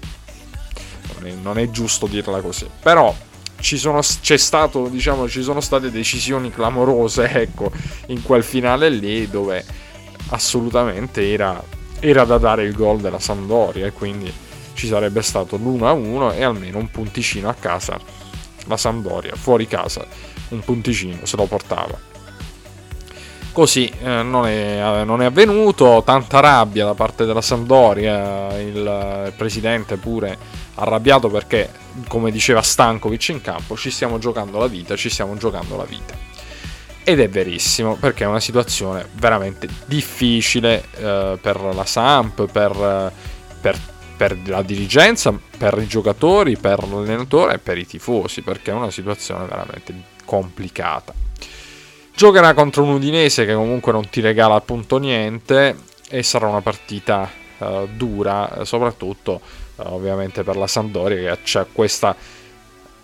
[1.16, 3.14] non è, non è giusto dirla così, però
[3.60, 7.72] ci sono, stato, diciamo, ci sono state decisioni clamorose, ecco,
[8.08, 9.64] in quel finale lì dove
[10.30, 11.62] assolutamente era,
[12.00, 14.32] era da dare il gol della Sampdoria e quindi
[14.74, 18.00] ci sarebbe stato l'1-1 e almeno un punticino a casa.
[18.68, 20.06] La Sampdoria, fuori casa,
[20.50, 22.08] un punticino se lo portava.
[23.52, 29.98] Così eh, non, è, non, è, avvenuto, tanta rabbia da parte della Sampdoria, il presidente
[29.98, 30.38] pure
[30.76, 31.70] arrabbiato perché,
[32.08, 36.14] come diceva Stankovic in campo, ci stiamo giocando la vita, ci stiamo giocando la vita.
[37.04, 43.12] Ed è verissimo perché è una situazione veramente difficile eh, per la Samp, per,
[43.60, 43.80] per
[44.20, 48.92] per la dirigenza, per i giocatori, per l'allenatore e per i tifosi, perché è una
[48.92, 49.94] situazione veramente
[50.30, 51.12] complicata.
[52.16, 55.76] Giocherà contro un Udinese che comunque non ti regala appunto niente
[56.08, 59.42] e sarà una partita uh, dura, soprattutto
[59.78, 62.16] uh, ovviamente per la Sampdoria che ha questa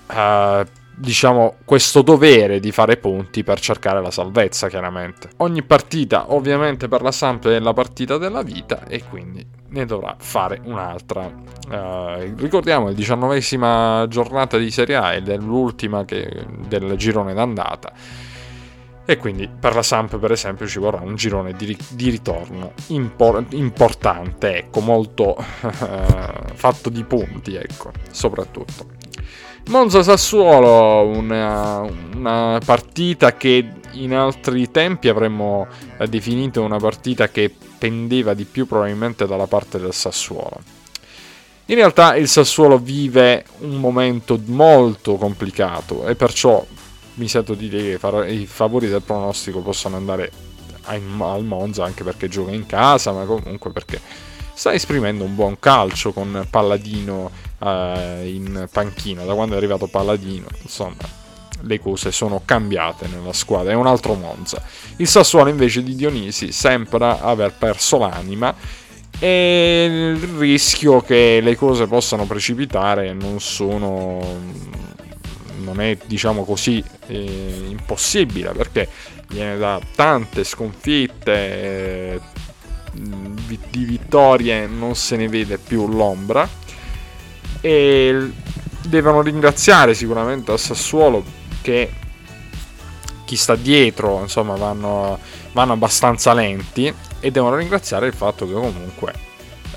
[0.08, 0.64] uh,
[0.96, 5.30] diciamo, questo dovere di fare punti per cercare la salvezza, chiaramente.
[5.38, 10.16] Ogni partita, ovviamente, per la Samp è la partita della vita e quindi ne dovrà
[10.18, 11.26] fare un'altra.
[11.26, 17.92] Uh, ricordiamo, la diciannovesima giornata di Serie A è l'ultima che, del girone d'andata.
[19.08, 23.46] E quindi per la Samp, per esempio, ci vorrà un girone di, di ritorno impor-
[23.52, 25.68] importante, ecco, molto uh,
[26.56, 28.95] fatto di punti, ecco, soprattutto.
[29.68, 31.80] Monza Sassuolo, una,
[32.16, 38.68] una, partita che in altri tempi avremmo eh, definito una partita che pendeva di più
[38.68, 40.62] probabilmente dalla parte del Sassuolo.
[41.66, 46.64] In realtà il Sassuolo vive un momento molto complicato e perciò
[47.16, 50.32] mi sento di dire che i favori del pronostico possono andare
[50.84, 51.02] al
[51.44, 54.00] Monza anche perché gioca in casa, ma comunque perché
[54.54, 59.24] sta esprimendo un buon calcio con Palladino eh, in panchina.
[59.24, 61.24] Da quando è arrivato Palladino, insomma,
[61.62, 63.72] le cose sono cambiate nella squadra.
[63.72, 64.62] È un altro Monza.
[64.98, 68.54] Il Sassuolo invece di Dionisi sembra aver perso l'anima
[69.20, 74.20] e il rischio che le cose possano precipitare non sono
[75.60, 78.90] non è diciamo così eh, impossibile perché
[79.30, 82.20] viene da tante sconfitte eh,
[82.92, 86.48] di vittorie non se ne vede più l'ombra
[87.66, 88.32] e
[88.84, 91.24] devono ringraziare sicuramente a Sassuolo
[91.64, 91.92] che
[93.26, 95.18] chi sta dietro insomma vanno,
[95.52, 99.14] vanno abbastanza lenti e devono ringraziare il fatto che comunque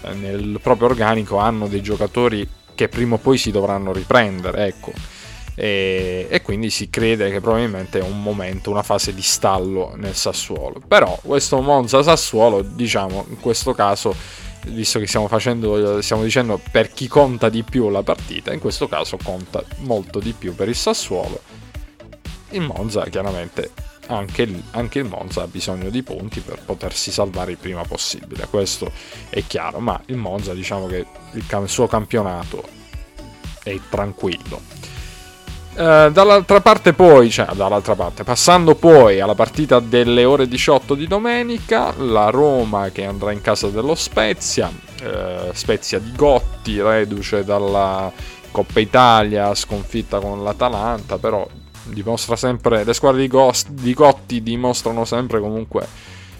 [0.02, 4.92] eh, nel proprio organico hanno dei giocatori che prima o poi si dovranno riprendere ecco
[5.54, 10.14] e, e, quindi si crede che probabilmente è un momento, una fase di stallo nel
[10.14, 10.80] Sassuolo.
[10.86, 14.14] Però questo Monza Sassuolo, diciamo, in questo caso
[14.66, 18.88] visto che stiamo facendo, stiamo dicendo per chi conta di più la partita, in questo
[18.88, 21.40] caso conta molto di più per il Sassuolo.
[22.50, 23.70] Il Monza chiaramente
[24.08, 28.46] anche il, anche il, Monza ha bisogno di punti per potersi salvare il prima possibile,
[28.48, 28.90] questo
[29.28, 32.66] è chiaro, ma il Monza diciamo che il, il suo campionato
[33.62, 34.96] è tranquillo.
[35.78, 41.06] Uh, dall'altra parte poi, cioè dall'altra parte, passando poi alla partita delle ore 18 di
[41.06, 48.10] domenica, la Roma che andrà in casa dello Spezia, uh, Spezia di Gotti, reduce dalla
[48.50, 51.46] Coppa Italia, sconfitta con l'Atalanta, però
[51.84, 55.86] dimostra sempre, le squadre di, Gost, di Gotti dimostrano sempre comunque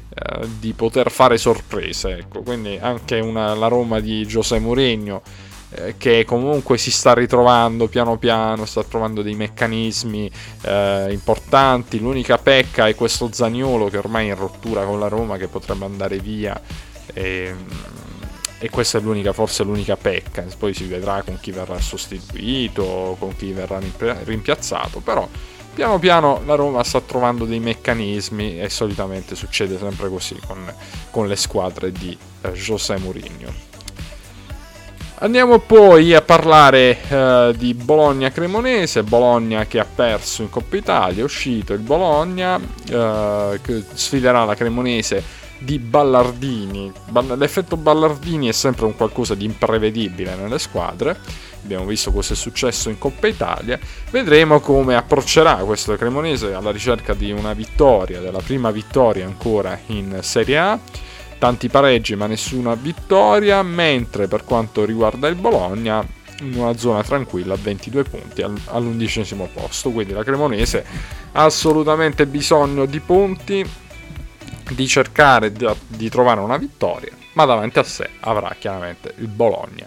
[0.09, 5.23] uh, di poter fare sorprese, ecco, quindi anche una, la Roma di José Mourinho
[5.71, 10.31] eh, che comunque si sta ritrovando piano piano, sta trovando dei meccanismi
[10.63, 11.99] eh, importanti.
[11.99, 15.85] L'unica pecca è questo Zaniolo che ormai è in rottura con la Roma, che potrebbe
[15.85, 16.59] andare via.
[17.13, 17.55] E,
[18.61, 20.45] e questa è l'unica, forse l'unica pecca.
[20.57, 23.79] Poi si vedrà con chi verrà sostituito, con chi verrà
[24.25, 25.01] rimpiazzato.
[25.01, 25.29] Però
[25.75, 30.73] piano piano la Roma sta trovando dei meccanismi e solitamente succede sempre così con,
[31.11, 33.68] con le squadre di eh, José Mourinho.
[35.21, 41.25] Andiamo poi a parlare uh, di Bologna-Cremonese, Bologna che ha perso in Coppa Italia, è
[41.25, 45.21] uscito il Bologna uh, che sfiderà la Cremonese
[45.59, 46.93] di Ballardini.
[47.37, 51.19] L'effetto Ballardini è sempre un qualcosa di imprevedibile nelle squadre.
[51.65, 53.77] Abbiamo visto cosa è successo in Coppa Italia.
[54.11, 60.19] Vedremo come approccerà questo Cremonese alla ricerca di una vittoria, della prima vittoria ancora in
[60.21, 60.79] Serie A
[61.39, 66.07] tanti pareggi ma nessuna vittoria, mentre per quanto riguarda il Bologna
[66.41, 70.85] in una zona tranquilla a 22 punti all'undicesimo posto, quindi la Cremonese
[71.33, 73.69] ha assolutamente bisogno di punti,
[74.71, 79.87] di cercare di, trovare una vittoria, ma davanti a sé avrà chiaramente il Bologna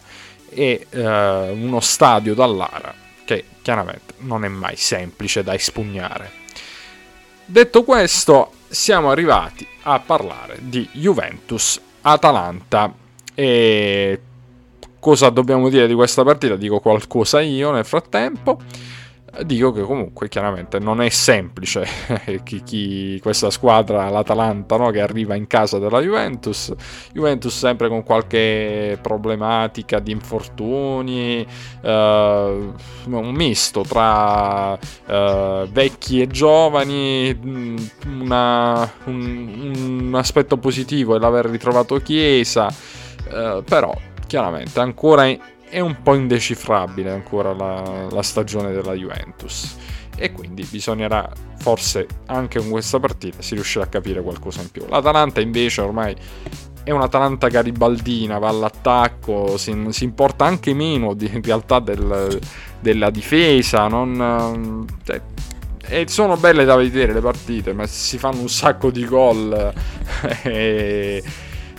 [0.50, 2.94] e eh, uno stadio dall'Ara
[3.24, 6.40] che chiaramente non è mai semplice da espugnare.
[7.46, 12.94] Detto questo, siamo arrivati a parlare di Juventus Atalanta
[13.36, 14.22] e
[14.98, 16.56] cosa dobbiamo dire di questa partita?
[16.56, 18.62] Dico qualcosa io nel frattempo
[19.44, 21.88] dico che comunque chiaramente non è semplice
[22.44, 26.74] chi, chi, questa squadra, l'Atalanta, no, che arriva in casa della Juventus.
[27.14, 31.46] Juventus sempre con qualche problematica di infortuni,
[31.82, 32.70] eh,
[33.06, 37.34] un misto tra eh, vecchi e giovani.
[37.34, 37.78] Mm,
[38.22, 42.68] una, un, un, aspetto positivo è l'aver ritrovato Chiesa,
[43.30, 43.96] eh, però
[44.28, 45.26] chiaramente ancora
[45.72, 49.78] è un po' indecifrabile ancora la, la stagione della Juventus
[50.18, 54.86] e quindi bisognerà forse anche con questa partita si riuscirà a capire qualcosa in più.
[54.90, 56.14] L'Atalanta invece ormai
[56.84, 62.38] è un'Atalanta garibaldina, va all'attacco, si, si importa anche meno di, in realtà del,
[62.82, 65.22] della difesa, non, cioè,
[65.84, 69.74] e sono belle da vedere le partite, ma si fanno un sacco di gol
[70.44, 71.24] e,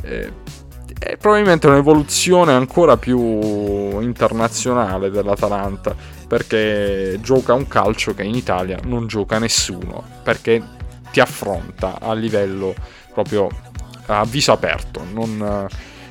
[0.03, 0.33] e
[1.03, 3.19] è probabilmente un'evoluzione ancora più
[4.01, 5.97] internazionale dell'Atalanta
[6.29, 10.63] perché gioca un calcio che in Italia non gioca nessuno perché
[11.11, 12.73] ti affronta a livello
[13.13, 13.49] proprio
[14.07, 15.67] a viso aperto non,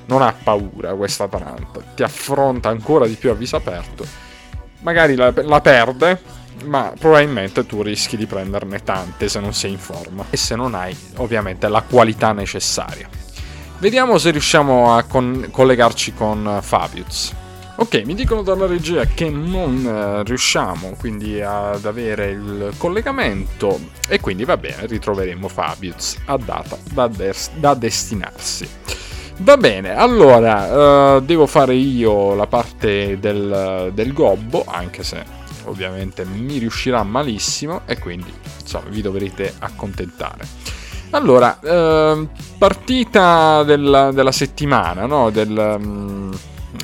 [0.06, 4.06] non ha paura questa Atalanta ti affronta ancora di più a viso aperto
[4.82, 6.20] magari la, la perde
[6.66, 10.76] ma probabilmente tu rischi di prenderne tante se non sei in forma e se non
[10.76, 13.21] hai ovviamente la qualità necessaria
[13.82, 17.34] Vediamo se riusciamo a con- collegarci con Fabius.
[17.78, 24.20] Ok, mi dicono dalla regia che non eh, riusciamo quindi ad avere il collegamento e
[24.20, 28.70] quindi va bene, ritroveremo Fabius a data da, des- da destinarsi.
[29.38, 35.24] Va bene, allora uh, devo fare io la parte del, del gobbo, anche se
[35.64, 40.61] ovviamente mi riuscirà malissimo e quindi insomma vi dovrete accontentare.
[41.12, 45.30] Allora, eh, partita della, della settimana, no?
[45.30, 46.38] Del, um,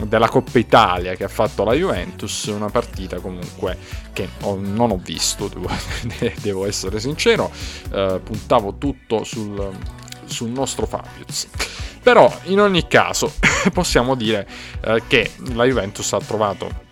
[0.06, 3.78] della Coppa Italia che ha fatto la Juventus, una partita comunque
[4.12, 5.70] che ho, non ho visto, devo,
[6.42, 7.50] devo essere sincero,
[7.92, 9.72] eh, puntavo tutto sul,
[10.26, 11.48] sul nostro Fabius.
[12.04, 13.32] Però in ogni caso
[13.72, 14.46] possiamo dire
[14.82, 16.86] eh, che la Juventus ha trovato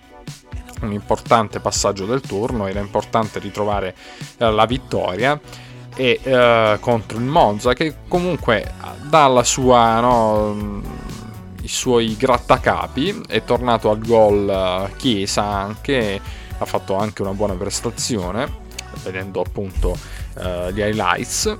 [0.81, 3.93] un importante passaggio del turno, era importante ritrovare
[4.37, 5.39] eh, la vittoria
[5.95, 8.73] e uh, contro il Monza che comunque
[9.03, 10.81] dalla sua no,
[11.61, 16.19] i suoi grattacapi è tornato al gol uh, Chiesa anche
[16.57, 18.63] ha fatto anche una buona prestazione
[19.03, 19.97] vedendo appunto
[20.35, 21.57] uh, gli highlights.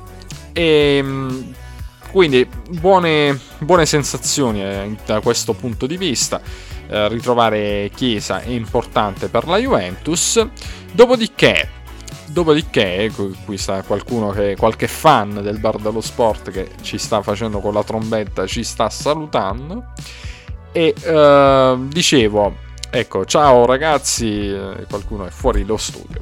[0.54, 1.54] E um,
[2.12, 6.42] quindi buone, buone sensazioni eh, da questo punto di vista.
[6.88, 10.48] Ritrovare Chiesa è importante per la Juventus.
[10.94, 11.68] Dopodiché
[12.28, 13.12] Dopodiché,
[13.46, 17.74] qui sta qualcuno che, qualche fan del bar dello sport che ci sta facendo con
[17.74, 19.94] la trombetta, ci sta salutando.
[20.72, 22.56] E uh, dicevo,
[22.90, 26.22] ecco, ciao ragazzi, eh, qualcuno è fuori lo studio.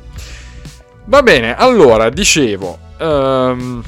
[1.06, 3.82] Va bene, allora, dicevo, um,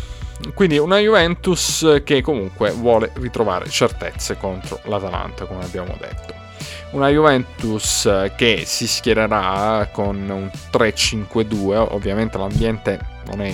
[0.53, 6.44] quindi una Juventus che comunque vuole ritrovare certezze contro l'Atalanta, come abbiamo detto.
[6.91, 13.53] Una Juventus che si schiererà con un 3-5-2, ovviamente l'ambiente non è,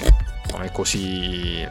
[0.52, 1.68] non è così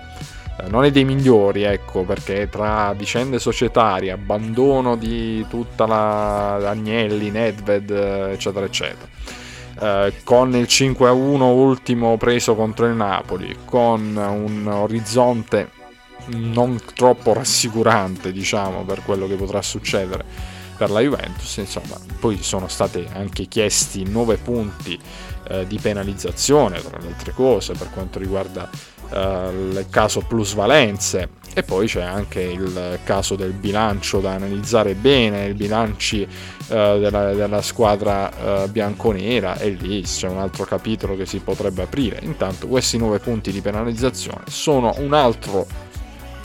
[0.69, 7.91] non è dei migliori, ecco, perché tra vicende societarie, abbandono di tutta la Agnelli, Nedved,
[7.91, 9.09] eccetera, eccetera.
[9.81, 15.71] Eh, con il 5-1 ultimo preso contro il Napoli, con un orizzonte
[16.27, 20.50] non troppo rassicurante, diciamo, per quello che potrà succedere
[20.81, 24.99] per la Juventus, insomma, poi sono stati anche chiesti 9 punti
[25.49, 28.67] eh, di penalizzazione, tra le altre cose, per quanto riguarda
[29.11, 35.49] eh, il caso plusvalenze e poi c'è anche il caso del bilancio da analizzare bene,
[35.49, 38.31] i bilanci uh, della, della, squadra
[38.63, 42.21] uh, bianconera e lì c'è un altro capitolo che si potrebbe aprire.
[42.23, 45.67] Intanto questi nove punti di penalizzazione sono un altro,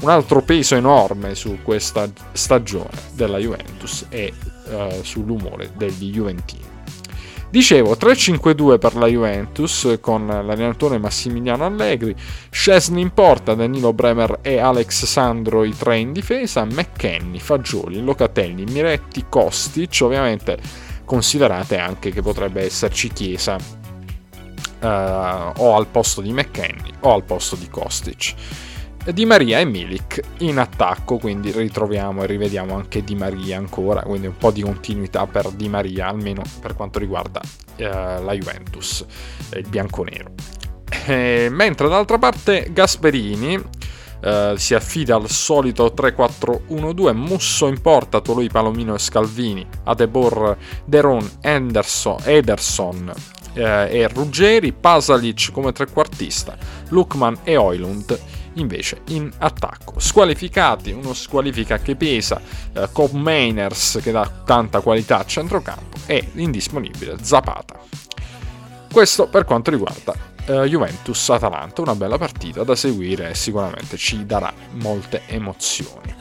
[0.01, 4.33] un altro peso enorme su questa stagione della Juventus e
[4.65, 6.73] uh, sull'umore degli Juventini.
[7.49, 12.13] Dicevo 3-5-2 per la Juventus con l'allenatore Massimiliano Allegri,
[12.49, 18.65] Scesni in porta, Danilo Bremer e Alex Sandro i tre in difesa, McKenny, Fagioli, Locatelli,
[18.65, 20.57] Miretti, Kostic, ovviamente
[21.05, 27.55] considerate anche che potrebbe esserci Chiesa uh, o al posto di McKenny o al posto
[27.55, 28.33] di Kostic.
[29.13, 34.25] Di Maria e Milik in attacco, quindi ritroviamo e rivediamo anche Di Maria ancora, quindi
[34.25, 37.39] un po' di continuità per Di Maria, almeno per quanto riguarda
[37.75, 39.05] eh, la Juventus,
[39.53, 40.31] il bianconero.
[41.05, 43.61] Eh, mentre dall'altra parte Gasperini
[44.21, 51.29] eh, si affida al solito 3-4-1-2, Musso in porta, Toloi, Palomino e Scalvini, Adebor, Deron,
[51.43, 53.13] Anderson, Ederson
[53.53, 56.57] eh, e Ruggeri, Pasalic come trequartista,
[56.89, 58.19] Lukman e Oilund
[58.55, 59.99] invece in attacco.
[59.99, 62.41] Squalificati, uno squalifica che pesa,
[62.73, 67.79] eh, Cop Mainers che dà tanta qualità a centrocampo e l'indisponibile Zapata.
[68.91, 70.13] Questo per quanto riguarda
[70.45, 76.13] eh, Juventus-Atalanta, una bella partita da seguire e sicuramente ci darà molte emozioni.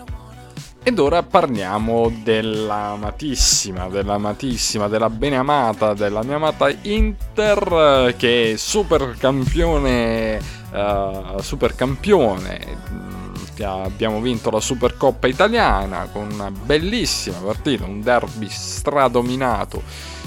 [0.87, 8.57] Ed ora parliamo della amatissima, della amatissima, della beneamata, della mia amata Inter che è
[8.57, 10.39] super campione
[10.75, 12.79] uh, supercampione.
[12.91, 19.83] Mm, abbiamo vinto la Supercoppa italiana con una bellissima partita, un derby stradominato.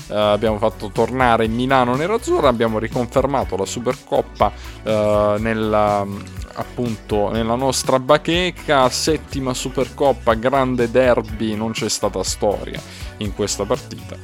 [0.07, 4.51] Uh, abbiamo fatto tornare Milano nerazzurra, abbiamo riconfermato la Supercoppa
[4.83, 4.89] uh,
[5.37, 6.05] nella,
[6.53, 12.81] appunto nella nostra bacheca, settima Supercoppa, grande derby, non c'è stata storia
[13.17, 14.15] in questa partita.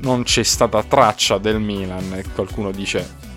[0.00, 3.27] Non c'è stata traccia del Milan, qualcuno dice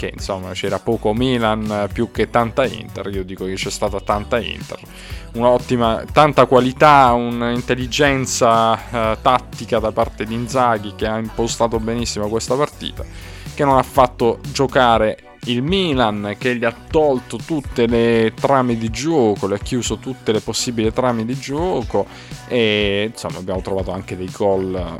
[0.00, 4.38] che insomma c'era poco Milan più che tanta Inter, io dico che c'è stata tanta
[4.38, 4.80] Inter,
[5.34, 12.54] un'ottima, tanta qualità, un'intelligenza eh, tattica da parte di Inzaghi che ha impostato benissimo questa
[12.54, 13.04] partita,
[13.54, 18.88] che non ha fatto giocare il Milan che gli ha tolto tutte le trame di
[18.88, 22.06] gioco, le ha chiuso tutte le possibili trame di gioco
[22.48, 24.98] e insomma abbiamo trovato anche dei gol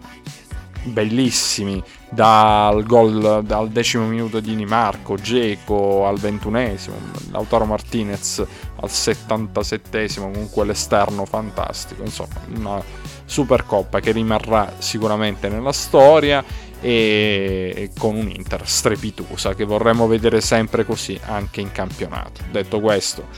[0.83, 6.97] bellissimi dal gol dal decimo minuto di Nimarco, Geco al ventunesimo,
[7.31, 8.45] Lautaro Martinez
[8.76, 12.83] al settantasettesimo con quell'esterno fantastico, insomma una
[13.24, 16.43] Supercoppa che rimarrà sicuramente nella storia
[16.81, 22.41] e con un Inter strepitosa che vorremmo vedere sempre così anche in campionato.
[22.51, 23.28] Detto questo,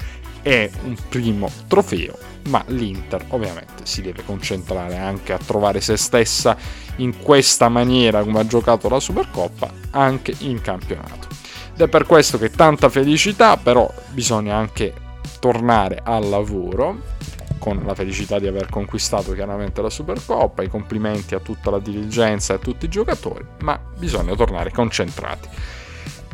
[0.40, 2.16] è un primo trofeo,
[2.48, 6.56] ma l'Inter ovviamente si deve concentrare anche a trovare se stessa
[6.96, 11.28] in questa maniera come ha giocato la Supercoppa anche in campionato.
[11.74, 14.92] Ed è per questo che tanta felicità, però bisogna anche
[15.40, 17.10] tornare al lavoro
[17.58, 22.52] con la felicità di aver conquistato chiaramente la Supercoppa, i complimenti a tutta la dirigenza
[22.52, 25.48] e a tutti i giocatori, ma bisogna tornare concentrati.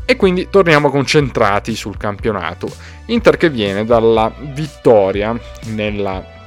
[0.07, 2.67] E quindi torniamo concentrati sul campionato.
[3.07, 6.38] Inter che viene dalla vittoria nella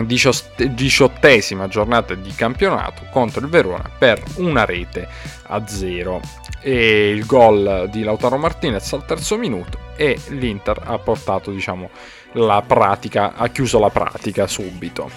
[0.00, 5.06] diciottesima giornata di campionato contro il Verona per una rete
[5.44, 6.20] a zero.
[6.60, 11.90] E il gol di Lautaro Martinez al terzo minuto e l'Inter ha portato diciamo
[12.32, 15.10] la pratica, ha chiuso la pratica subito.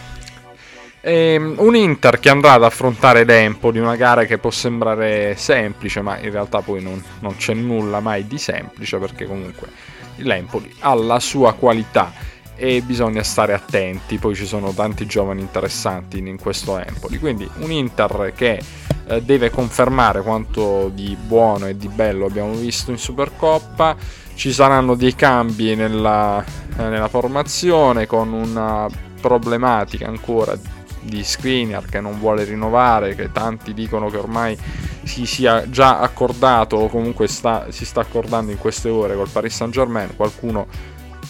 [1.02, 6.02] E ehm, un Inter che andrà ad affrontare l'Empoli, una gara che può sembrare semplice,
[6.02, 9.70] ma in realtà poi non, non c'è nulla mai di semplice perché comunque
[10.18, 12.12] l'Empoli ha la sua qualità
[12.56, 17.72] e bisogna stare attenti, poi ci sono tanti giovani interessanti in questo Empoli, quindi un
[17.72, 18.62] Inter che
[19.08, 23.96] eh, deve confermare quanto di buono e di bello abbiamo visto in Supercoppa,
[24.36, 26.44] ci saranno dei cambi nella,
[26.78, 28.88] nella formazione con una
[29.20, 30.58] problematica ancora
[31.02, 34.58] di Skriniar che non vuole rinnovare, che tanti dicono che ormai
[35.04, 39.56] si sia già accordato o comunque sta, si sta accordando in queste ore col Paris
[39.56, 40.68] Saint Germain, qualcuno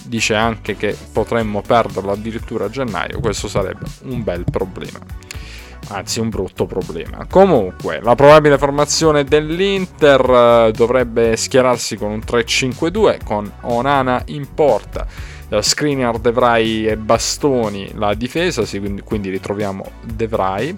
[0.05, 4.99] dice anche che potremmo perderlo addirittura a gennaio, questo sarebbe un bel problema.
[5.89, 7.27] Anzi, un brutto problema.
[7.29, 10.19] Comunque, la probabile formazione dell'Inter
[10.67, 15.05] eh, dovrebbe schierarsi con un 3-5-2 con Onana in porta
[15.49, 18.63] uh, Skriniar, De Vrij e Bastoni la difesa,
[19.03, 20.75] quindi, ritroviamo De Vrij.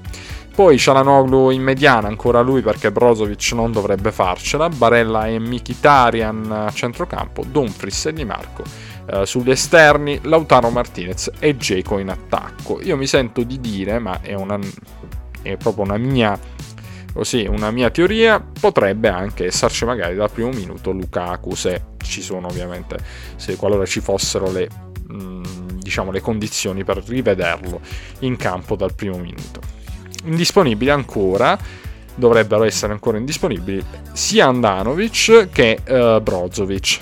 [0.53, 4.67] Poi Cialanoglu in mediana, ancora lui perché Brozovic non dovrebbe farcela.
[4.69, 8.63] Barella e Mikitarian a centrocampo, Dumfries e Di Marco
[9.12, 12.82] uh, sugli esterni, Lautaro Martinez e Geco in attacco.
[12.82, 14.60] Io mi sento di dire, ma è, una,
[15.41, 16.39] è proprio una mia
[17.18, 22.45] così una mia teoria potrebbe anche esserci magari dal primo minuto Lukaku se ci sono
[22.45, 22.97] ovviamente
[23.36, 24.70] se qualora ci fossero le
[25.12, 25.43] mm,
[25.80, 27.82] diciamo le condizioni per rivederlo
[28.20, 29.62] in campo dal primo minuto
[30.26, 31.58] indisponibili ancora
[32.14, 33.84] dovrebbero essere ancora indisponibili
[34.14, 36.99] sia Andanovic che uh, Brozovic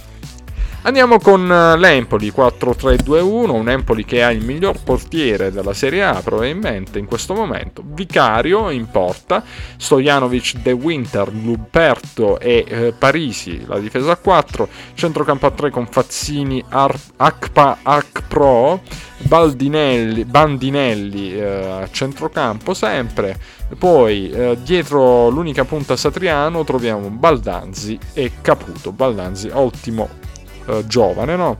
[0.86, 6.22] Andiamo con eh, l'Empoli 4-3-2-1, un Empoli che ha il miglior portiere della Serie A
[6.22, 9.44] probabilmente in questo momento, Vicario in porta,
[9.78, 15.88] Stojanovic, De Winter, Luperto e eh, Parisi, la difesa a 4, centrocampo a 3 con
[15.88, 18.82] Fazzini, Ar- Akpa, Akpro,
[19.18, 23.40] Baldinelli, Bandinelli eh, a centrocampo sempre,
[23.80, 30.25] poi eh, dietro l'unica punta Satriano troviamo Baldanzi e Caputo, Baldanzi ottimo
[30.68, 31.58] eh, giovane, no?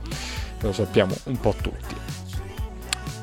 [0.60, 1.94] Lo sappiamo un po' tutti.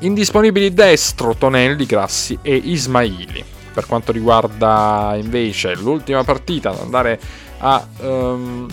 [0.00, 3.44] Indisponibili destro Tonelli, Grassi e Ismaili.
[3.72, 7.20] Per quanto riguarda invece l'ultima partita da andare
[7.58, 8.68] a, um,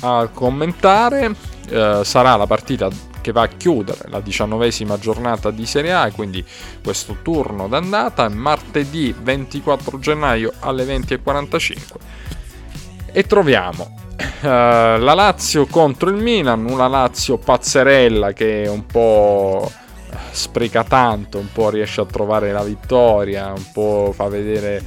[0.00, 1.34] a commentare,
[1.70, 2.88] uh, sarà la partita
[3.20, 6.44] che va a chiudere la diciannovesima giornata di Serie A, quindi
[6.82, 11.80] questo turno d'andata, martedì 24 gennaio alle 20.45.
[13.12, 14.00] E troviamo
[14.42, 19.70] Uh, la Lazio contro il Milan, una Lazio pazzerella che un po'
[20.30, 24.82] spreca tanto, un po' riesce a trovare la vittoria, un po' fa vedere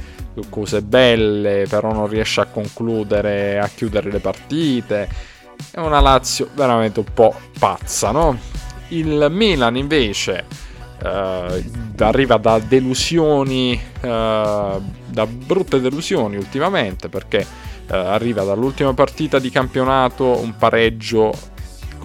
[0.50, 5.08] cose belle, però non riesce a concludere, a chiudere le partite.
[5.70, 8.38] È una Lazio veramente un po' pazza, no?
[8.88, 10.44] Il Milan invece
[11.02, 11.62] uh,
[11.98, 17.46] arriva da delusioni, uh, da brutte delusioni ultimamente perché eh,
[17.88, 21.32] arriva dall'ultima partita di campionato un pareggio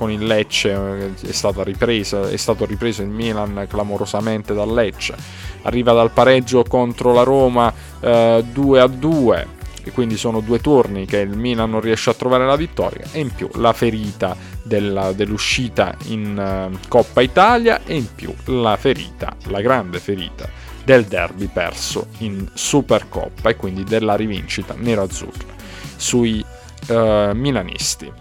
[0.01, 5.15] con il Lecce, eh, è, ripresa, è stato ripreso il Milan clamorosamente dal Lecce,
[5.61, 9.47] arriva dal pareggio contro la Roma eh, 2 a 2
[9.84, 13.19] e quindi sono due turni che il Milan non riesce a trovare la vittoria e
[13.19, 19.36] in più la ferita della, dell'uscita in uh, Coppa Italia e in più la ferita,
[19.49, 20.49] la grande ferita
[20.84, 25.61] del derby perso in Supercoppa e quindi della rivincita nerazzurra
[26.02, 26.43] sui
[26.88, 28.12] uh, milanisti.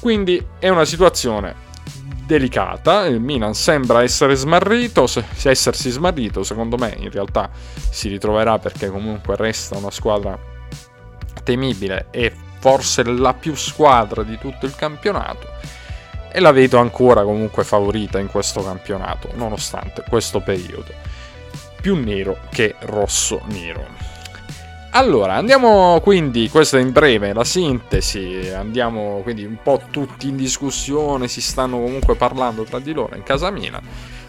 [0.00, 1.70] Quindi è una situazione
[2.26, 7.50] delicata, il Milan sembra essere smarrito, se, essersi smarrito, secondo me in realtà
[7.90, 10.36] si ritroverà perché comunque resta una squadra
[11.44, 15.50] temibile e forse la più squadra di tutto il campionato.
[16.32, 20.92] E la vedo ancora comunque favorita in questo campionato nonostante questo periodo.
[21.80, 24.01] Più nero che rosso nero
[24.94, 31.28] allora, andiamo quindi, questa in breve la sintesi, andiamo quindi un po' tutti in discussione,
[31.28, 33.80] si stanno comunque parlando tra di loro in casa Mina,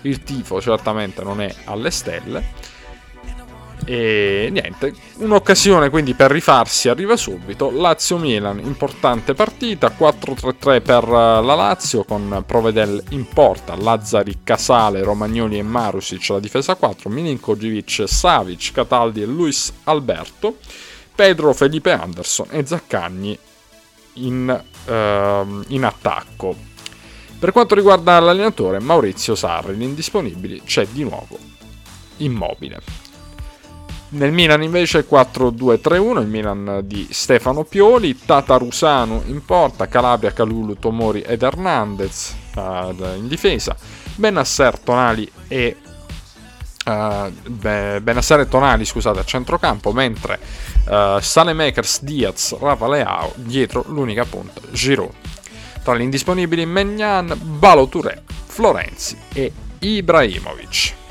[0.01, 2.71] il tifo certamente non è alle stelle
[3.85, 7.69] e niente, un'occasione quindi per rifarsi arriva subito.
[7.69, 15.63] Lazio-Milan, importante partita, 4-3-3 per la Lazio con Provedel in porta, Lazzari, Casale, Romagnoli e
[15.63, 20.57] Marusic la difesa 4, Milinkovic, Savic, Cataldi e Luis Alberto,
[21.13, 23.37] Pedro, Felipe Anderson e Zaccagni
[24.13, 26.55] in, uh, in attacco.
[27.37, 31.37] Per quanto riguarda l'allenatore, Maurizio Sarri, l'indisponibile, c'è di nuovo
[32.17, 33.02] immobile.
[34.13, 41.21] Nel Milan invece 4-2-3-1, il Milan di Stefano Pioli, Tatarusano in porta, Calabria, Calulu, Tomori
[41.21, 43.75] ed Hernandez uh, in difesa,
[44.15, 45.77] Benasser, Tonali e
[46.85, 50.37] Uh, Benasser e Tonali scusate a centrocampo mentre
[50.89, 55.13] uh, Salemakers, Diaz, Rafa Leao dietro l'unica punta Giroud
[55.81, 61.02] tra gli indisponibili Megnan, Balo Touré, Florenzi e Ibrahimovic.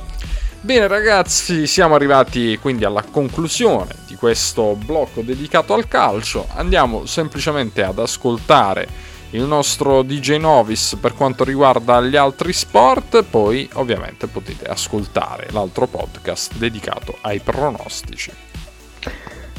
[0.64, 6.46] Bene ragazzi, siamo arrivati quindi alla conclusione di questo blocco dedicato al calcio.
[6.54, 8.86] Andiamo semplicemente ad ascoltare
[9.30, 15.88] il nostro DJ Novis per quanto riguarda gli altri sport, poi ovviamente potete ascoltare l'altro
[15.88, 18.30] podcast dedicato ai pronostici.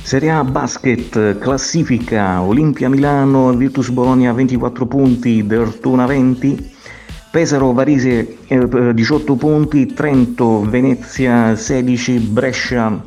[0.02, 6.73] Serie A Basket, classifica Olimpia Milano, Virtus Bologna 24 punti, Dertuna 20,
[7.34, 13.04] Pesaro Varese 18 punti, Trento Venezia 16, Brescia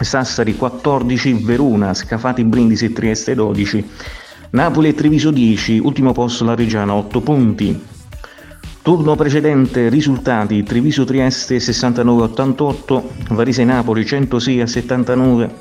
[0.00, 3.88] Sassari 14, Verona Scafati Brindisi Trieste 12,
[4.50, 7.80] Napoli e Treviso 10, ultimo posto la Reggiana 8 punti.
[8.82, 15.54] Turno precedente risultati Treviso Trieste 69-88, Varese Napoli 106 79,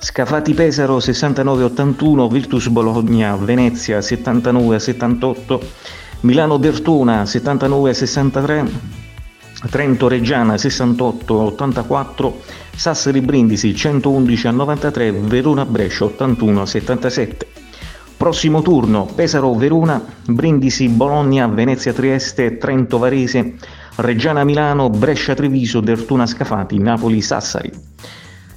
[0.00, 5.60] Scafati Pesaro 69-81, Virtus Bologna Venezia 79-78,
[6.20, 8.66] Milano Dertona 79-63,
[9.70, 12.32] Trento Reggiana 68-84,
[12.74, 17.46] Sassari Brindisi 111-93, Verona Brescia 81-77.
[18.16, 23.54] Prossimo turno Pesaro Verona, Brindisi Bologna, Venezia Trieste, Trento Varese,
[23.94, 27.70] Reggiana Milano, Brescia Treviso, Dertuna Scafati, Napoli Sassari.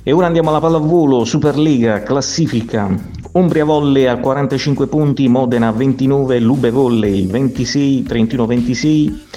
[0.01, 3.20] E ora andiamo alla pallavolo, Superlega, classifica.
[3.33, 9.27] Umbria Volley a 45 punti, Modena 29, Lube Volley 26, Trentino 26,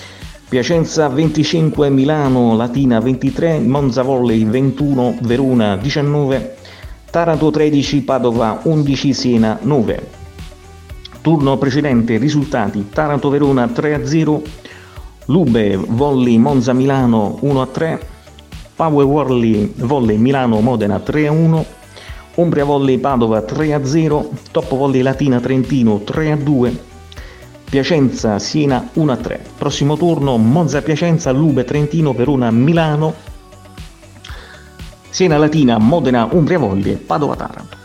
[0.49, 6.57] Piacenza 25, Milano Latina 23, Monza Volley 21, Verona 19,
[7.09, 10.03] Taranto 13, Padova 11, Siena 9.
[11.21, 14.43] Turno precedente, risultati Taranto Verona 3 0,
[15.27, 18.07] Lube Volley Monza Milano 1 3,
[18.75, 21.65] Power Volley, Volley Milano Modena 3-1,
[22.35, 26.77] Umbria Volley Padova 3-0, Top Volley Latina Trentino 3-2,
[27.71, 29.39] Piacenza Siena 1-3.
[29.57, 33.15] Prossimo turno Monza Piacenza, Lube Trentino, Verona Milano,
[35.11, 37.84] Siena Latina, Modena Umbria Volley, Padova Taranto.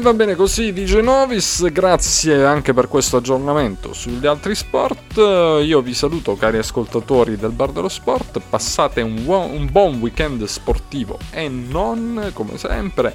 [0.00, 5.18] Va bene così DJ Novis, grazie anche per questo aggiornamento sugli altri sport.
[5.18, 10.42] Io vi saluto cari ascoltatori del Bar dello Sport, passate un buon, un buon weekend
[10.44, 13.14] sportivo e non come sempre.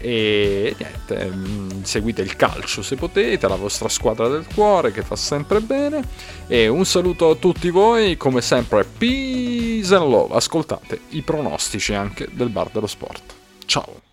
[0.00, 5.14] E niente, mm, seguite il calcio se potete, la vostra squadra del cuore che fa
[5.14, 6.02] sempre bene.
[6.48, 10.34] E un saluto a tutti voi, come sempre, peace and love.
[10.34, 13.34] Ascoltate i pronostici anche del Bar dello Sport.
[13.66, 14.07] Ciao!